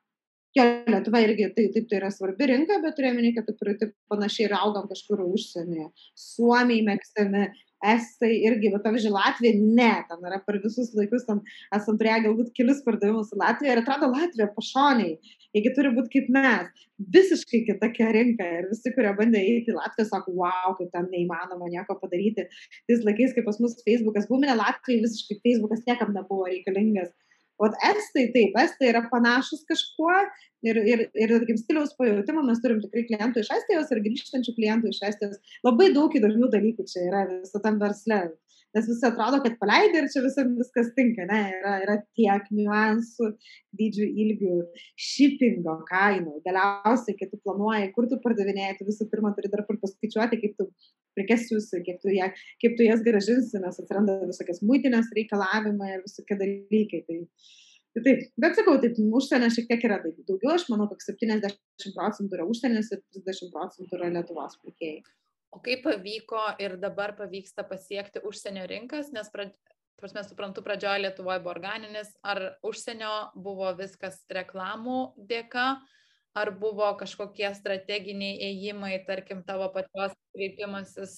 [0.59, 4.49] ja, Lietuva irgi tai, taip tai yra svarbi rinka, bet turėjome, kad taip, taip panašiai
[4.49, 5.91] ir augam kažkur užsienyje.
[6.29, 7.51] Suomiai mėgstami,
[7.83, 11.41] Estai irgi, bet pavyzdžiui, Latvija, ne, ten yra per visus laikus, ten
[11.75, 15.17] esam turėję galbūt kelius pardavimus į Latviją ir atrado Latviją pašoniai,
[15.57, 16.85] jeigu turi būti kaip mes,
[17.17, 21.73] visiškai kitokia rinka ir visi, kurie bandė eiti į Latviją, sako, wow, kaip ten neįmanoma
[21.73, 22.47] nieko padaryti.
[22.87, 27.11] Tais laikais, kai pas mus Facebookas, buminė Latvija, visiškai Facebookas niekam nebuvo reikalingas.
[27.61, 30.15] O estai taip, estai yra panašus kažkuo
[30.67, 34.93] ir, ir, ir kaip stiliaus pajūtimą mes turim tikrai klientų iš Estijos ir grįžtančių klientų
[34.93, 35.59] iš Estijos.
[35.67, 38.23] Labai daug įdomių dalykų čia yra viso tam versle.
[38.73, 43.29] Nes visi atrodo, kad paleidai ir čia visam viskas tinka, ne, yra, yra tiek niuansų,
[43.77, 44.61] dydžių, ilgių,
[45.09, 46.39] shippingo kainų.
[46.47, 50.71] Galiausiai, kai tu planuoji, kur tu pardavinėjai, tu visų pirma turi dar paskaičiuoti, kaip tu
[51.17, 52.29] prekes siūsi, kiek tu, ją,
[52.63, 57.03] kaip tu jas gražinsi, nes atsiranda visokias mūtinės reikalavimai ir visokie dalykai.
[57.09, 57.19] Tai,
[57.97, 62.39] tai taip, bet sakau, taip, užsienio šiek tiek yra daugiau, aš manau, kad 70 procentų
[62.39, 65.03] yra užsienis ir 30 procentų yra Lietuvos pirkėjai.
[65.53, 69.55] O kaip pavyko ir dabar pavyksta pasiekti užsienio rinkas, nes prad...
[70.03, 74.97] Prasme, suprantu, pradžioje Lietuvoje buvo organinis, ar užsienio buvo viskas reklamų
[75.29, 75.67] dėka,
[76.39, 81.17] ar buvo kažkokie strateginiai ėjimai, tarkim, tavo pačios kreipimasis?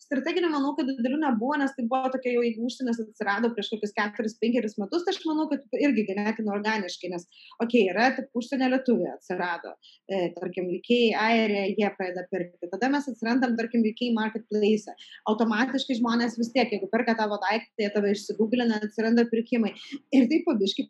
[0.00, 3.92] Strateginė, manau, kad didelių nebuvo, nes tai buvo tokia jau, jeigu užsienis atsirado prieš kokius
[3.94, 7.26] keturis, penkerius metus, tai aš manau, kad irgi ganėtinai organiškai, nes,
[7.60, 9.74] okei, okay, yra taip užsienio lietuvė atsirado,
[10.08, 14.96] e, tarkim, lygiai airė, jie pradeda pirkti, tada mes atsirandam, tarkim, lygiai marketplace,
[15.30, 19.76] automatiškai žmonės vis tiek, jeigu perka tavo daiktą, jie tave išsigūglina, atsiranda pirkimai.
[20.16, 20.88] Ir taip pabiškai,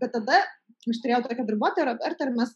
[0.00, 0.40] bet tada
[0.88, 2.54] aš turėjau tokią darbuotoją, ar mes,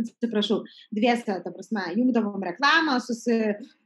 [0.00, 0.62] atsiprašau,
[0.94, 3.38] dviese, ta prasme, jungdavom reklamą, susi,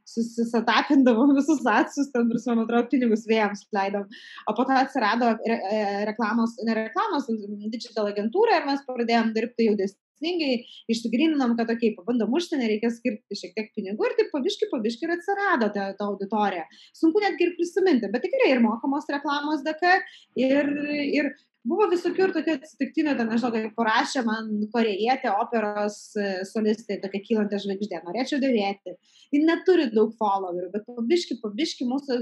[0.06, 4.06] susisatapindavom visus atsus, ten, prasme, man atrodo, pinigus vėjams leidom.
[4.46, 7.30] O po to atsirado re, e, reklamos, ne reklamos,
[7.72, 10.60] digital agentūra ir mes pradėjom dirbti jau dėsningai,
[10.94, 15.08] išsigryninom, kad, okei, okay, pabandom užsienį, reikia skirti šiek tiek pinigų ir taip pabiški, pabiški
[15.08, 16.68] ir atsirado ta, ta auditorija.
[16.94, 19.98] Sunku netgi ir prisiminti, bet tikrai ir mokamos reklamos dėka
[20.38, 20.70] ir,
[21.18, 21.34] ir
[21.66, 27.20] buvo visokių ir tokių atsitiktinių, ten, nežinau, kai parašė man korejėtė operos e, solistė, tokia
[27.24, 28.94] kylanti žvaigždė, norėčiau dėvėti.
[29.34, 32.18] Ji neturi daug followerių, bet pabiški, pabiški mūsų,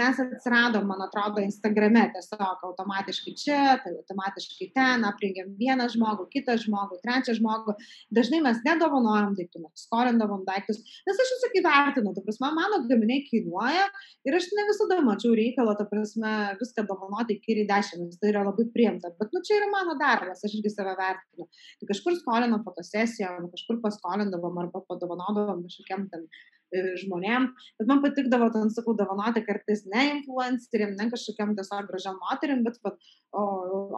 [0.00, 6.56] mes atsiradom, man atrodo, Instagrame tiesiog automatiškai čia, tai automatiškai ten, aprengiam vieną žmogų, kitą
[6.60, 7.76] žmogų, trečią žmogų.
[8.16, 13.22] Dažnai mes nedovanojam daiktų, mes skolindavom daiktus, nes aš visą įvertinu, ta prasme, mano gaminiai
[13.28, 13.86] kainuoja
[14.26, 18.44] ir aš ne visada mačiau reikalo, ta prasme, viską dovanoti iki 10, nes tai yra
[18.48, 19.12] labai priimta.
[19.20, 21.48] Bet, nu, čia yra mano darbas, aš irgi save vertinu.
[21.80, 26.26] Tai kažkur skolinam fotosesijom, kažkur paskolindavom arba padovanodavom kažkokiam ten
[26.70, 32.18] e, žmonėm, bet man patikdavo, ten sakau, dovanoti kartais ne influenceriam, ne kažkokiam tiesiog gražiam
[32.22, 33.44] moterim, bet vat, o,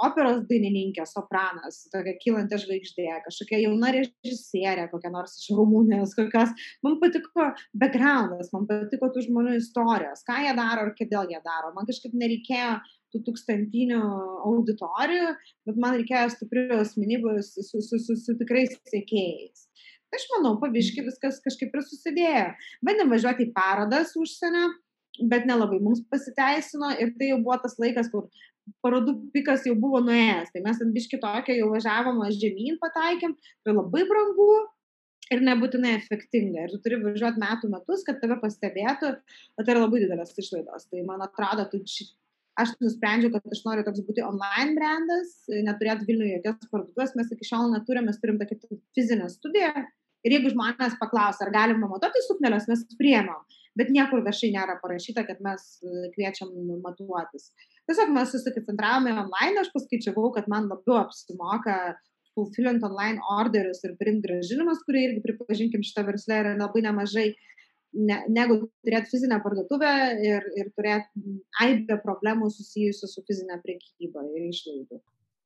[0.07, 6.57] operos dainininkė, sopranas, tokia kylanti žvaigždė, kažkokia jauna režisierė, kokia nors iš Rumunijos, kokios.
[6.85, 7.53] Man patiko
[7.85, 11.75] backgroundas, man patiko tų žmonių istorijos, ką jie daro ir kodėl jie daro.
[11.77, 12.81] Man kažkaip nereikėjo
[13.12, 14.01] tų tūkstantinių
[14.48, 15.35] auditorijų,
[15.68, 19.68] bet man reikėjo stiprių asmenybių su, su, su, su tikrais sėkėjais.
[20.12, 22.48] Tai aš manau, pavyški viskas kažkaip ir susidėjo.
[22.85, 24.66] Bandėm važiuoti į parodas užsienio,
[25.29, 28.29] bet nelabai mums pasiteisino ir tai jau buvo tas laikas, kur
[28.85, 30.53] parodų pikas jau buvo nuėjęs.
[30.53, 33.35] Tai mes ant biški tokia jau važiavom žemyn pataikėm,
[33.65, 34.50] tai labai brangu
[35.33, 36.67] ir nebūtinai efektinga.
[36.67, 39.15] Ir tu turi važiuoti metų metus, kad tave pastebėtų,
[39.56, 40.88] bet tai yra labai didelės išlaidos.
[40.90, 41.83] Tai man atrodo, tu
[42.61, 47.48] aš nusprendžiau, kad aš noriu toks būti online brandas, neturėti Vilniuje jokios parduotuvės, mes iki
[47.48, 49.73] šiol neturime, mes turim tokią fizinę studiją.
[50.23, 53.42] Ir jeigu žmonės paklausia, ar galima matuoti suknelės, mes priemam.
[53.79, 55.65] Bet niekur viešai nėra parašyta, kad mes
[56.15, 56.53] kviečiam
[56.85, 57.48] matuotis.
[57.88, 61.96] Tiesiog mes susikoncentravome online, aš paskaičiavau, kad man labiau apsimoka
[62.37, 67.33] fulfillint online orderius ir priimti gražinimus, kurie irgi, pripažinkim, šitą verslą yra labai nemažai.
[67.33, 67.52] Uh,
[67.93, 69.93] ne, negu turėti fizinę parduotuvę
[70.25, 75.01] ir, ir turėti aibę problemų susijusių su fizinė prekyba ir išlaidų.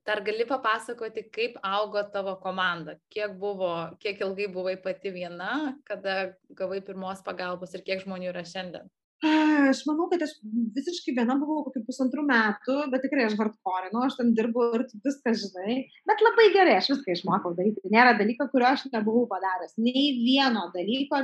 [0.07, 3.73] Dar gali papasakoti, kaip augo tavo komanda, kiek buvo,
[4.03, 8.87] kiek ilgai buvai pati viena, kada gavai pirmos pagalbos ir kiek žmonių yra šiandien?
[9.25, 10.35] Aš manau, kad aš
[10.77, 15.33] visiškai viena buvau kokių pusantrų metų, bet tikrai aš hardcore, aš ten dirbu ir viską
[15.41, 15.77] žinai,
[16.11, 17.81] bet labai gerai, aš viską išmokau daryti.
[17.95, 19.79] Nėra dalyko, kurio aš nebuvau padaręs.
[19.81, 21.23] Nei vieno dalyko,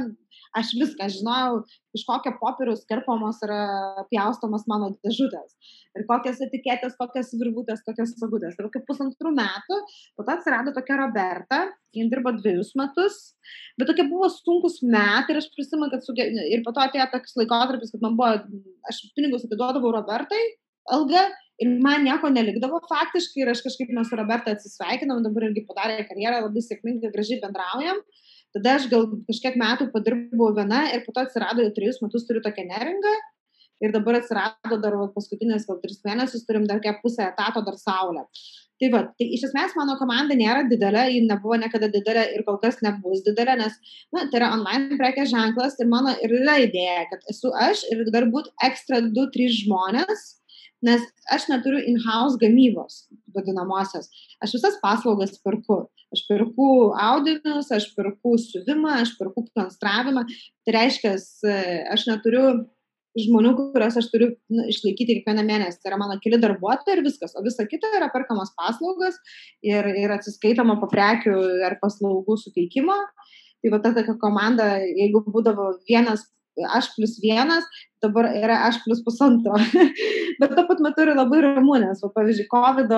[0.56, 1.60] aš viską žinojau,
[1.92, 3.60] iš kokio popieriaus kerpamos yra
[4.08, 5.52] pjaustomos mano dėžutės.
[5.92, 8.56] Ir kokias etiketės, kokias virvutės, kokias sagutės.
[8.56, 9.82] Ir kaip pusantrų metų,
[10.16, 11.66] po to atsirado tokia Roberta,
[12.00, 13.18] jin dirbo dviejus metus,
[13.78, 16.24] bet tokie buvo sunkus metai ir aš prisimenu, kad suge...
[16.24, 20.42] ir po to atėjo toks laikotarpis, kad man buvo, aš pinigus atiduodavau Robertai,
[20.96, 21.24] algą
[21.62, 26.06] ir man nieko nelikdavo faktiškai ir aš kažkaip mes su Roberta atsisveikinam, dabar irgi padarė
[26.08, 28.00] karjerą, labai sėkmingai, gražiai bendraujam.
[28.52, 32.42] Tada aš gal kažkiek metų padirbau viena ir po to atsirado jau trejus metus turiu
[32.44, 33.14] tokią neringą
[33.82, 38.26] ir dabar atsirado dar paskutinės gal tris mėnesius turim dar kiek pusę etato dar saulę.
[38.82, 42.56] Tai va, tai iš esmės mano komanda nėra didelė, ji nebuvo niekada didelė ir kol
[42.64, 43.76] kas nebus didelė, nes
[44.10, 48.02] na, tai yra online prekės ženklas ir mano ir yra idėja, kad esu aš ir
[48.10, 50.24] dar būt ekstra 2-3 žmonės,
[50.82, 53.04] nes aš neturiu in-house gamybos
[53.36, 54.10] vadinamosios.
[54.42, 55.84] Aš visas paslaugas perku.
[56.12, 56.66] Aš perku
[56.98, 60.26] audinius, aš perku siuvimą, aš perku konstravimą.
[60.66, 61.14] Tai reiškia,
[61.94, 62.48] aš neturiu
[63.18, 65.80] žmonių, kuriuos aš turiu nu, išlaikyti kiekvieną mėnesį.
[65.82, 67.36] Tai yra mano keli darbuotojai ir viskas.
[67.36, 69.18] O visa kita yra perkamos paslaugos
[69.64, 71.36] ir, ir atsiskaitoma po prekių
[71.68, 72.96] ar paslaugų suteikimo.
[73.62, 76.24] Tai va ta tokia komanda, jeigu būdavo vienas,
[76.76, 77.64] aš plus vienas,
[78.02, 79.54] dabar yra aš plus pusantro.
[80.40, 82.94] Bet tuo pat metu yra labai ramu, nes, va, pavyzdžiui, COVID,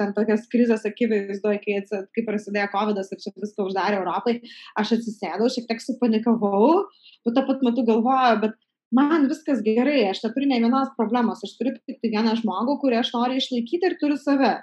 [0.00, 4.38] ten tokias krizės akivaizdoje, kai, kai prasidėjo COVID ir čia viską uždarė Europai,
[4.80, 6.88] aš atsisėdau, šiek tiek supanikavau,
[7.22, 8.58] bet tuo pat metu galvoju, bet
[8.94, 13.12] man viskas gerai, aš neturiu ne vienos problemos, aš turiu tik vieną žmogų, kurį aš
[13.16, 14.56] noriu išlaikyti ir turiu save.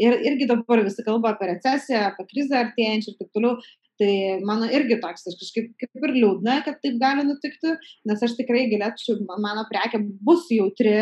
[0.00, 3.60] Ir irgi dabar visi kalba apie recesiją, apie krizę artėjančią ir taip toliau.
[4.00, 4.12] Tai
[4.48, 7.74] mano irgi toks, aš kažkaip kaip ir liūdna, kad taip gali nutikti,
[8.08, 10.94] nes aš tikrai galėčiau, mano prekė bus jautri,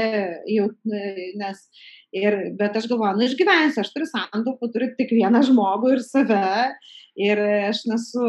[0.50, 0.74] jaut,
[1.38, 1.62] nes
[2.16, 6.44] Ir, bet aš galvoju, nu išgyvensiu, aš turiu santaupų, turiu tik vieną žmogų ir save.
[7.18, 8.22] Ir aš nesu,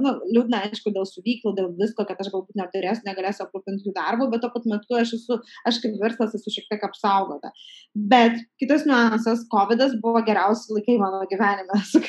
[0.00, 4.28] nu, liūdna, aišku, dėl suvyklų, dėl visko, kad aš galbūt neturėsiu, negalėsiu aprūpinti jų darbo,
[4.32, 5.36] bet tuo pat metu aš esu,
[5.68, 7.52] aš kaip verslas esu šiek tiek apsaugota.
[7.92, 12.00] Bet kitas niuansas, COVID buvo geriausi laikai mano gyvenime su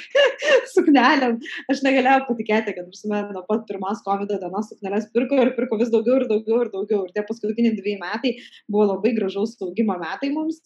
[0.73, 1.37] suknelėm.
[1.71, 5.91] Aš negalėjau patikėti, kad prisimenu, nuo pat pirmos COVID dienos suknelės pirko ir pirko vis
[5.93, 7.03] daugiau ir daugiau ir daugiau.
[7.07, 8.35] Ir tie paskutiniai dviejai metai
[8.71, 10.61] buvo labai gražaus saugimo metai mums.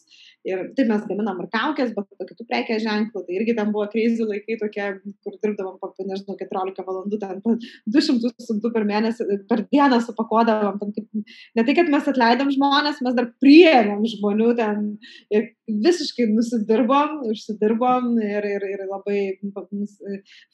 [0.47, 4.30] Ir taip mes gaminam ir kaukės, bet kitų prekės ženklų, tai irgi ten buvo kreizį
[4.30, 4.86] laikai tokie,
[5.26, 7.41] kur dirbdavom po, nežinau, 14 valandų, ten
[7.98, 10.80] 200 siuntų per mėnesį, per dieną supakuodavom.
[10.82, 14.84] Ten, kaip, ne tai, kad mes atleidom žmonės, mes dar priėmėm žmonių ten
[15.34, 19.20] ir visiškai nusidirbom, užsidirbom ir, ir, ir labai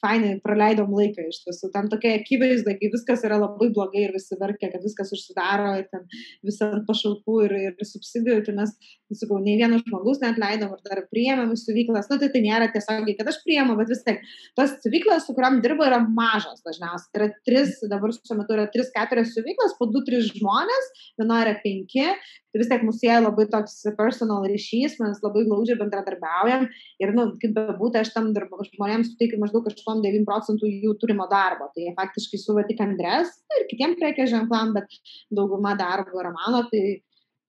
[0.02, 1.70] fainai praleidom laiką iš tiesų.
[1.74, 5.86] Ten tokia akivaizda, kai viskas yra labai blogai ir visi verkia, kad viskas užsidaro ir
[5.92, 6.04] ten
[6.46, 8.74] visą pašalpų ir, ir subsidijų, tai mes,
[9.14, 12.10] sakau, nei vieno žmogus net leidom ir dar priėmėm stovyklas.
[12.10, 14.22] Nu, tai tai nėra tiesiogiai, kad aš priėmu, bet vis tiek
[14.58, 17.14] tos stovyklas, su kuriam dirba, yra mažos dažniausiai.
[17.20, 20.90] Yra tris, dabar šiuo metu yra tris, keturios stovyklas, po du, tris žmonės,
[21.20, 22.10] viena yra penki.
[22.54, 26.68] Tai vis tiek mūsų sieja labai toks personal ryšys, mes labai glaudžiai bendradarbiaujam
[27.02, 31.66] ir, nu, kaip bebūtų, aš tam darbu, žmonėms suteikiu maždaug 8-9 procentų jų turimo darbo.
[31.74, 34.94] Tai jie faktiškai suva tik Andres ir kitiem prekės ženklam, bet
[35.34, 36.62] dauguma darbo yra mano.
[36.70, 36.84] Tai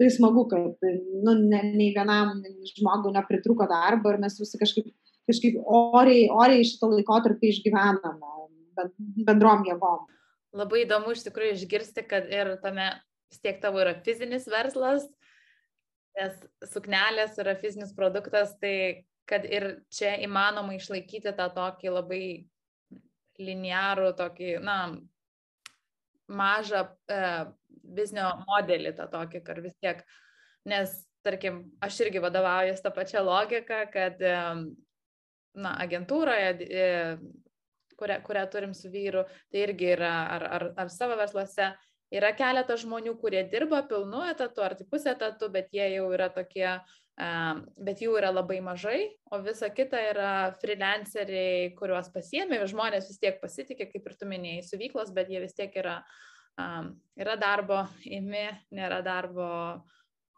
[0.01, 0.89] tai smagu, kad
[1.23, 2.41] nu, ne, nei vienam
[2.73, 4.89] žmogui nepritruko darbo ir mes visi kažkaip,
[5.29, 8.33] kažkaip oriai, oriai šitą laikotarpį išgyvename
[9.29, 10.09] bendrom jėgom.
[10.55, 12.89] Labai įdomu iš tikrųjų išgirsti, kad ir tame
[13.31, 15.07] vis tiek tavo yra fizinis verslas,
[16.15, 16.37] nes
[16.71, 22.25] suknelės yra fizinis produktas, tai kad ir čia įmanoma išlaikyti tą tokį labai
[23.41, 24.77] linearų tokį, na,
[26.31, 27.21] mažą e,
[27.97, 30.01] biznio modelį tą tokį, kur vis tiek,
[30.69, 30.93] nes,
[31.25, 34.37] tarkim, aš irgi vadovaujuosi tą pačią logiką, kad, e,
[35.55, 36.87] na, agentūroje, e,
[37.99, 41.73] kurią, kurią turim su vyru, tai irgi yra, ar, ar, ar savo versluose,
[42.13, 46.29] yra keletas žmonių, kurie dirba pilnu etatu ar tai pusę etatu, bet jie jau yra
[46.33, 46.69] tokie
[47.15, 53.37] bet jų yra labai mažai, o visa kita yra freelanceriai, kuriuos pasiemė, žmonės vis tiek
[53.39, 56.01] pasitikė, kaip ir tu minėjai, su veiklos, bet jie vis tiek yra,
[57.15, 59.47] yra darbo, imi, nėra darbo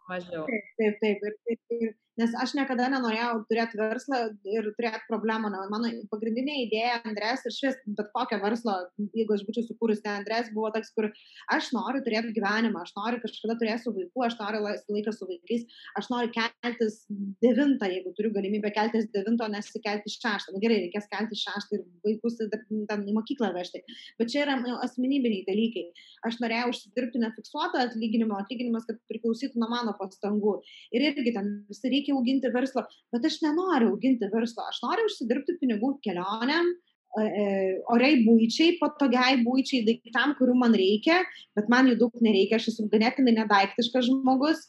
[0.07, 0.45] mažiau.
[0.45, 1.25] Taip, taip, taip.
[1.25, 5.51] Ir, ir, ir nes aš niekada nenorėjau turėti verslą ir turėti problemų.
[5.53, 8.75] Na, mano pagrindinė idėja Andrės ir šis bet kokio verslo,
[9.17, 11.09] jeigu aš būčiau sukūrus ten Andrės, buvo toks, kur
[11.53, 15.65] aš noriu turėti gyvenimą, aš noriu kažkada turėsiu vaikų, aš noriu laiką su vaikais,
[15.99, 16.99] aš noriu keltis
[17.43, 20.55] devintą, jeigu turiu galimybę keltis devintą, nesikelti šeštą.
[20.55, 23.83] Na gerai, reikės kelti šeštą ir vaikus ten į mokyklą vežti.
[24.19, 25.85] Bet čia yra nu, asmenybiniai dalykai.
[26.27, 30.57] Aš norėjau užsidirbti nefiksuotą atlyginimą, atlyginimas, kad priklausytų nuo mano pastangų.
[30.95, 35.07] Ir irgi ten visi reikia reikia auginti verslą, bet aš nenoriu auginti verslo, aš noriu
[35.07, 36.71] užsidirbti pinigų kelionėm,
[37.17, 37.45] e, e,
[37.93, 41.23] oriai būčiai, patogiai būčiai, daiktam, kurių man reikia,
[41.55, 44.67] bet man jų daug nereikia, aš esu ganėtinai nedaiktiškas žmogus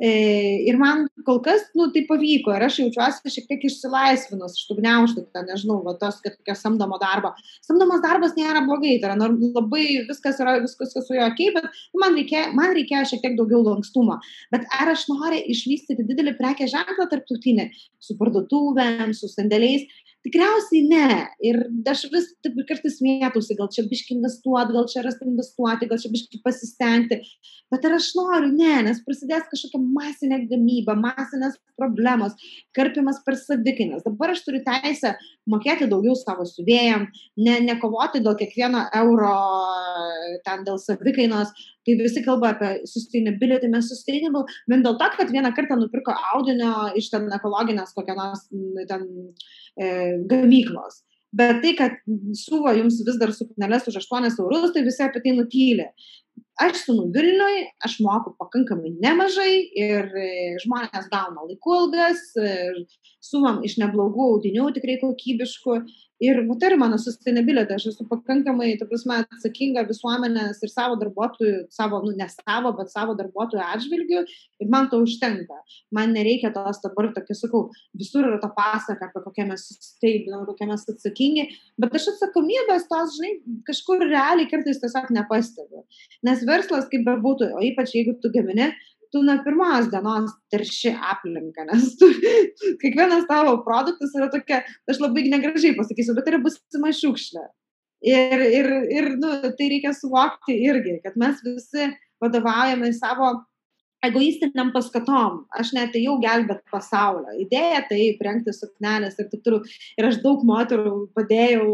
[0.00, 4.78] ir man kol kas, nu, tai pavyko ir aš jaučiuosi šiek tiek išsilaisvinus iš tų
[4.78, 7.34] gniaužtų, ten, nežinau, va, tos, kad tokio samdomo darbo.
[7.66, 11.68] Samdomas darbas nėra blogai, tai yra labai viskas yra, viskas su juo ok, bet
[12.00, 14.16] man reikėjo, man reikėjo šiek tiek daugiau lankstumo.
[14.54, 17.68] Bet ar aš noriu išvystyti didelį prekę ženklą tarptautinį
[18.00, 19.84] su parduotuvėm, su sandėliais?
[20.20, 21.04] Tikriausiai ne.
[21.48, 21.56] Ir
[21.88, 26.10] aš vis taip kartais mėtausi, gal čia biški investuoti, gal čia rasti investuoti, gal čia
[26.12, 27.22] biški pasistengti.
[27.72, 28.50] Bet ar aš noriu?
[28.52, 32.36] Ne, nes prasidės kažkokia masinė gamyba, masinės problemos,
[32.76, 34.04] karpimas per savikainas.
[34.04, 35.14] Dabar aš turiu teisę
[35.48, 37.08] mokėti daugiau savo suvėjam,
[37.40, 39.34] ne, nekovoti dėl kiekvieno euro,
[40.44, 41.56] ten dėl savikainos.
[41.90, 46.90] Tai visi kalba apie sustainability, mes sustainable, vien dėl to, kad vieną kartą nupirko audinio
[46.98, 48.44] iš ten ekologinės kokią nors
[48.90, 49.06] ten
[49.74, 49.88] e,
[50.30, 51.02] gamyklos.
[51.34, 51.98] Bet tai, kad
[52.34, 55.90] siūlo jums vis dar suknelės už 8 eurus, tai visi apie tai nutylė
[56.60, 60.28] aš esu Vilniui, aš moku pakankamai nemažai ir e,
[60.64, 62.54] žmonės gauna laiku ilgas, e,
[63.24, 65.80] sumam iš neblogų audinių tikrai kokybiškų
[66.20, 71.62] Ir tai yra mano sustainability, aš esu pakankamai, ta prasme, atsakinga visuomenės ir savo darbuotojų,
[71.72, 74.20] savo, nu, ne savo, bet savo darbuotojų atžvilgių
[74.60, 75.56] ir man to užtenka.
[75.96, 77.62] Man nereikia tos dabar, tokia sakau,
[77.96, 81.46] visur yra ta pasaka, apie kokią mes sustainability, kokie mes atsakingi,
[81.80, 83.32] bet aš atsakomybės tos, žinai,
[83.70, 85.86] kažkur realiai kartais tiesiog nepastebiu.
[86.30, 88.70] Nes verslas, kaip bebūtų, o ypač jeigu tu gamini,
[89.10, 92.08] tu nuo pirmos dienos terši aplinką, nes tu,
[92.82, 94.60] kiekvienas tavo produktas yra tokia,
[94.90, 97.48] aš labai negražiai pasakysiu, bet tai yra busima šiukšlė.
[98.06, 101.90] Ir, ir, ir nu, tai reikia suvokti irgi, kad mes visi
[102.22, 103.34] vadovaujame savo
[104.06, 105.44] egoistiniam paskatom.
[105.60, 107.34] Aš netėjau gelbėt pasaulio.
[107.42, 109.60] Idėja tai rengti suknelės ir taip toliau.
[110.00, 111.66] Ir aš daug moterų padėjau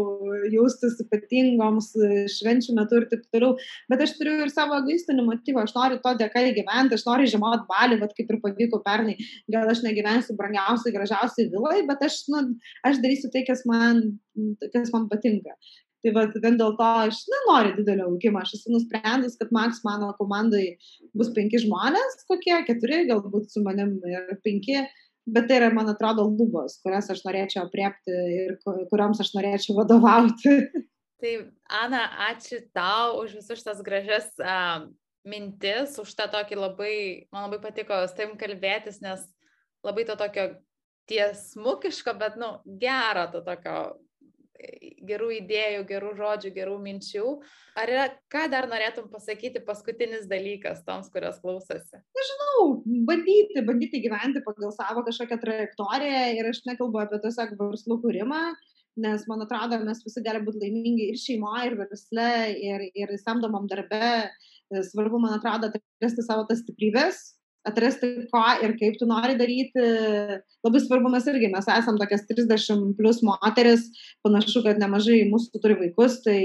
[0.53, 1.93] jaustis ypatingoms
[2.35, 3.55] švenčių metu ir taip toliau.
[3.91, 5.65] Bet aš turiu ir savo egoistinį motyvą.
[5.65, 9.17] Aš noriu to dėka įgyventi, aš noriu žemot balį, bet kaip ir pavyko pernai.
[9.51, 12.43] Gal aš negyvensiu brangiausiai, gražiausiai vilai, bet aš, nu,
[12.87, 14.03] aš darysiu tai, kas man,
[14.73, 15.55] kas man patinka.
[16.05, 18.41] Tai va, vien dėl to aš nenoriu didelio augimo.
[18.43, 20.75] Aš esu nusprendus, kad Max mano komandai
[21.17, 24.83] bus penki žmonės, kokie keturi, galbūt su manim ir penki,
[25.27, 28.55] bet tai yra, man atrodo, lubos, kurias aš norėčiau apriepti ir
[28.91, 30.59] kuriams aš norėčiau vadovauti.
[31.17, 31.31] Tai,
[31.73, 34.85] Ana, ačiū tau už visus šitas gražias uh,
[35.25, 36.97] mintis, už tą tokį labai,
[37.33, 39.23] man labai patiko su tavim kalbėtis, nes
[39.81, 40.45] labai to tokio
[41.09, 43.79] tiesmukiško, bet, nu, gero to tokio
[45.07, 47.25] gerų idėjų, gerų žodžių, gerų minčių.
[47.77, 52.01] Ar yra, ką dar norėtum pasakyti paskutinis dalykas toms, kurios klausosi?
[52.17, 52.65] Nežinau,
[53.09, 58.43] bandyti, bandyti gyventi pagal savo kažkokią trajektoriją ir aš nekalbu apie tiesiog verslų kūrimą,
[59.05, 63.69] nes man atrodo, mes visi galime būti laimingi ir šeimoje, ir versle, ir, ir samdomam
[63.69, 64.29] darbe.
[64.67, 67.36] Svarbu, man atrodo, atrasti savo tas stiprybės,
[67.67, 69.83] atrasti, ką ir kaip tu nori daryti.
[70.65, 73.85] Labai svarbu mes irgi, mes esam tokias 30 plus moteris,
[74.25, 76.39] panašu, kad nemažai mūsų turi vaikus, tai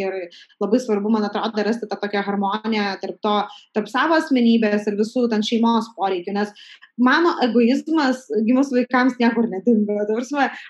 [0.00, 0.16] ir
[0.62, 3.36] labai svarbu, man atrodo, rasti tą tokią harmoniją tarp, to,
[3.76, 6.52] tarp savo asmenybės ir visų ten šeimos poreikių, nes
[6.96, 10.00] mano egoizmas gimus vaikams niekur nedingo.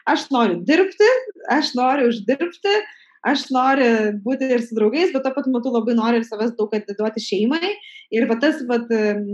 [0.06, 1.10] Aš noriu dirbti,
[1.52, 2.76] aš noriu uždirbti,
[3.26, 3.90] aš noriu
[4.24, 7.72] būti ir su draugais, bet tuo pat metu labai noriu ir savęs daug atiduoti šeimai.
[8.14, 8.78] Ir va tas va,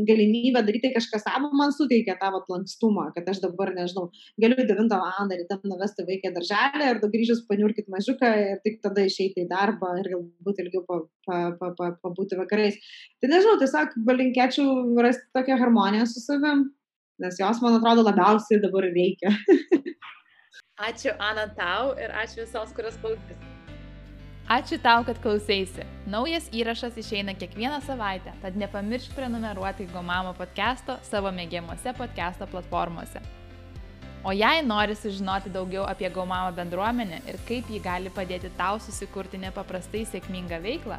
[0.08, 4.08] galimybė daryti kažką savo man suteikia tą va, lankstumą, kad aš dabar, nežinau,
[4.40, 5.32] galiu 9 val.
[5.32, 10.08] ryte nuvesti vaiką darželį ir grįžus paniurkit mažiuką ir tik tada išeiti į darbą ir
[10.14, 12.80] galbūt ilgiau pabūti pa, pa, pa, pa vakarais.
[13.20, 16.70] Tai nežinau, tiesiog palinkėčiau rasti tokią harmoniją su savim,
[17.20, 19.36] nes jos, man atrodo, labiausiai dabar reikia.
[20.88, 23.51] ačiū Ana tau ir ačiū visoms, kurios klausys.
[24.50, 25.84] Ačiū tau, kad klausėsi.
[26.10, 33.22] Naujas įrašas išeina kiekvieną savaitę, tad nepamiršk prenumeruoti Gomamo podcast'o savo mėgiamuose podcast'o platformose.
[34.26, 39.38] O jei nori sužinoti daugiau apie Gomamo bendruomenę ir kaip ji gali padėti tau susikurti
[39.38, 40.98] nepaprastai sėkmingą veiklą,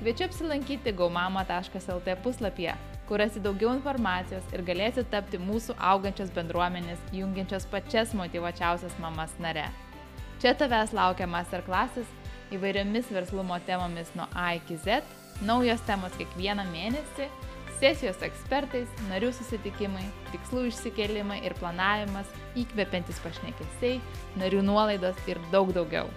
[0.00, 2.74] kviečiu apsilankyti gaumama.lt puslapyje,
[3.06, 9.70] kur rasi daugiau informacijos ir galėsi tapti mūsų augančios bendruomenės, jungiančios pačias motivuočiausias mamas nare.
[10.42, 12.10] Čia tavęs laukia masterklasis
[12.52, 15.00] įvairiomis verslumo temomis nuo A iki Z,
[15.46, 17.30] naujos temos kiekvieną mėnesį,
[17.80, 22.30] sesijos ekspertais, narių susitikimai, tikslų išsikelimai ir planavimas,
[22.60, 23.98] įkvepiantis pašnekesiai,
[24.40, 26.08] narių nuolaidos ir daug daugiau.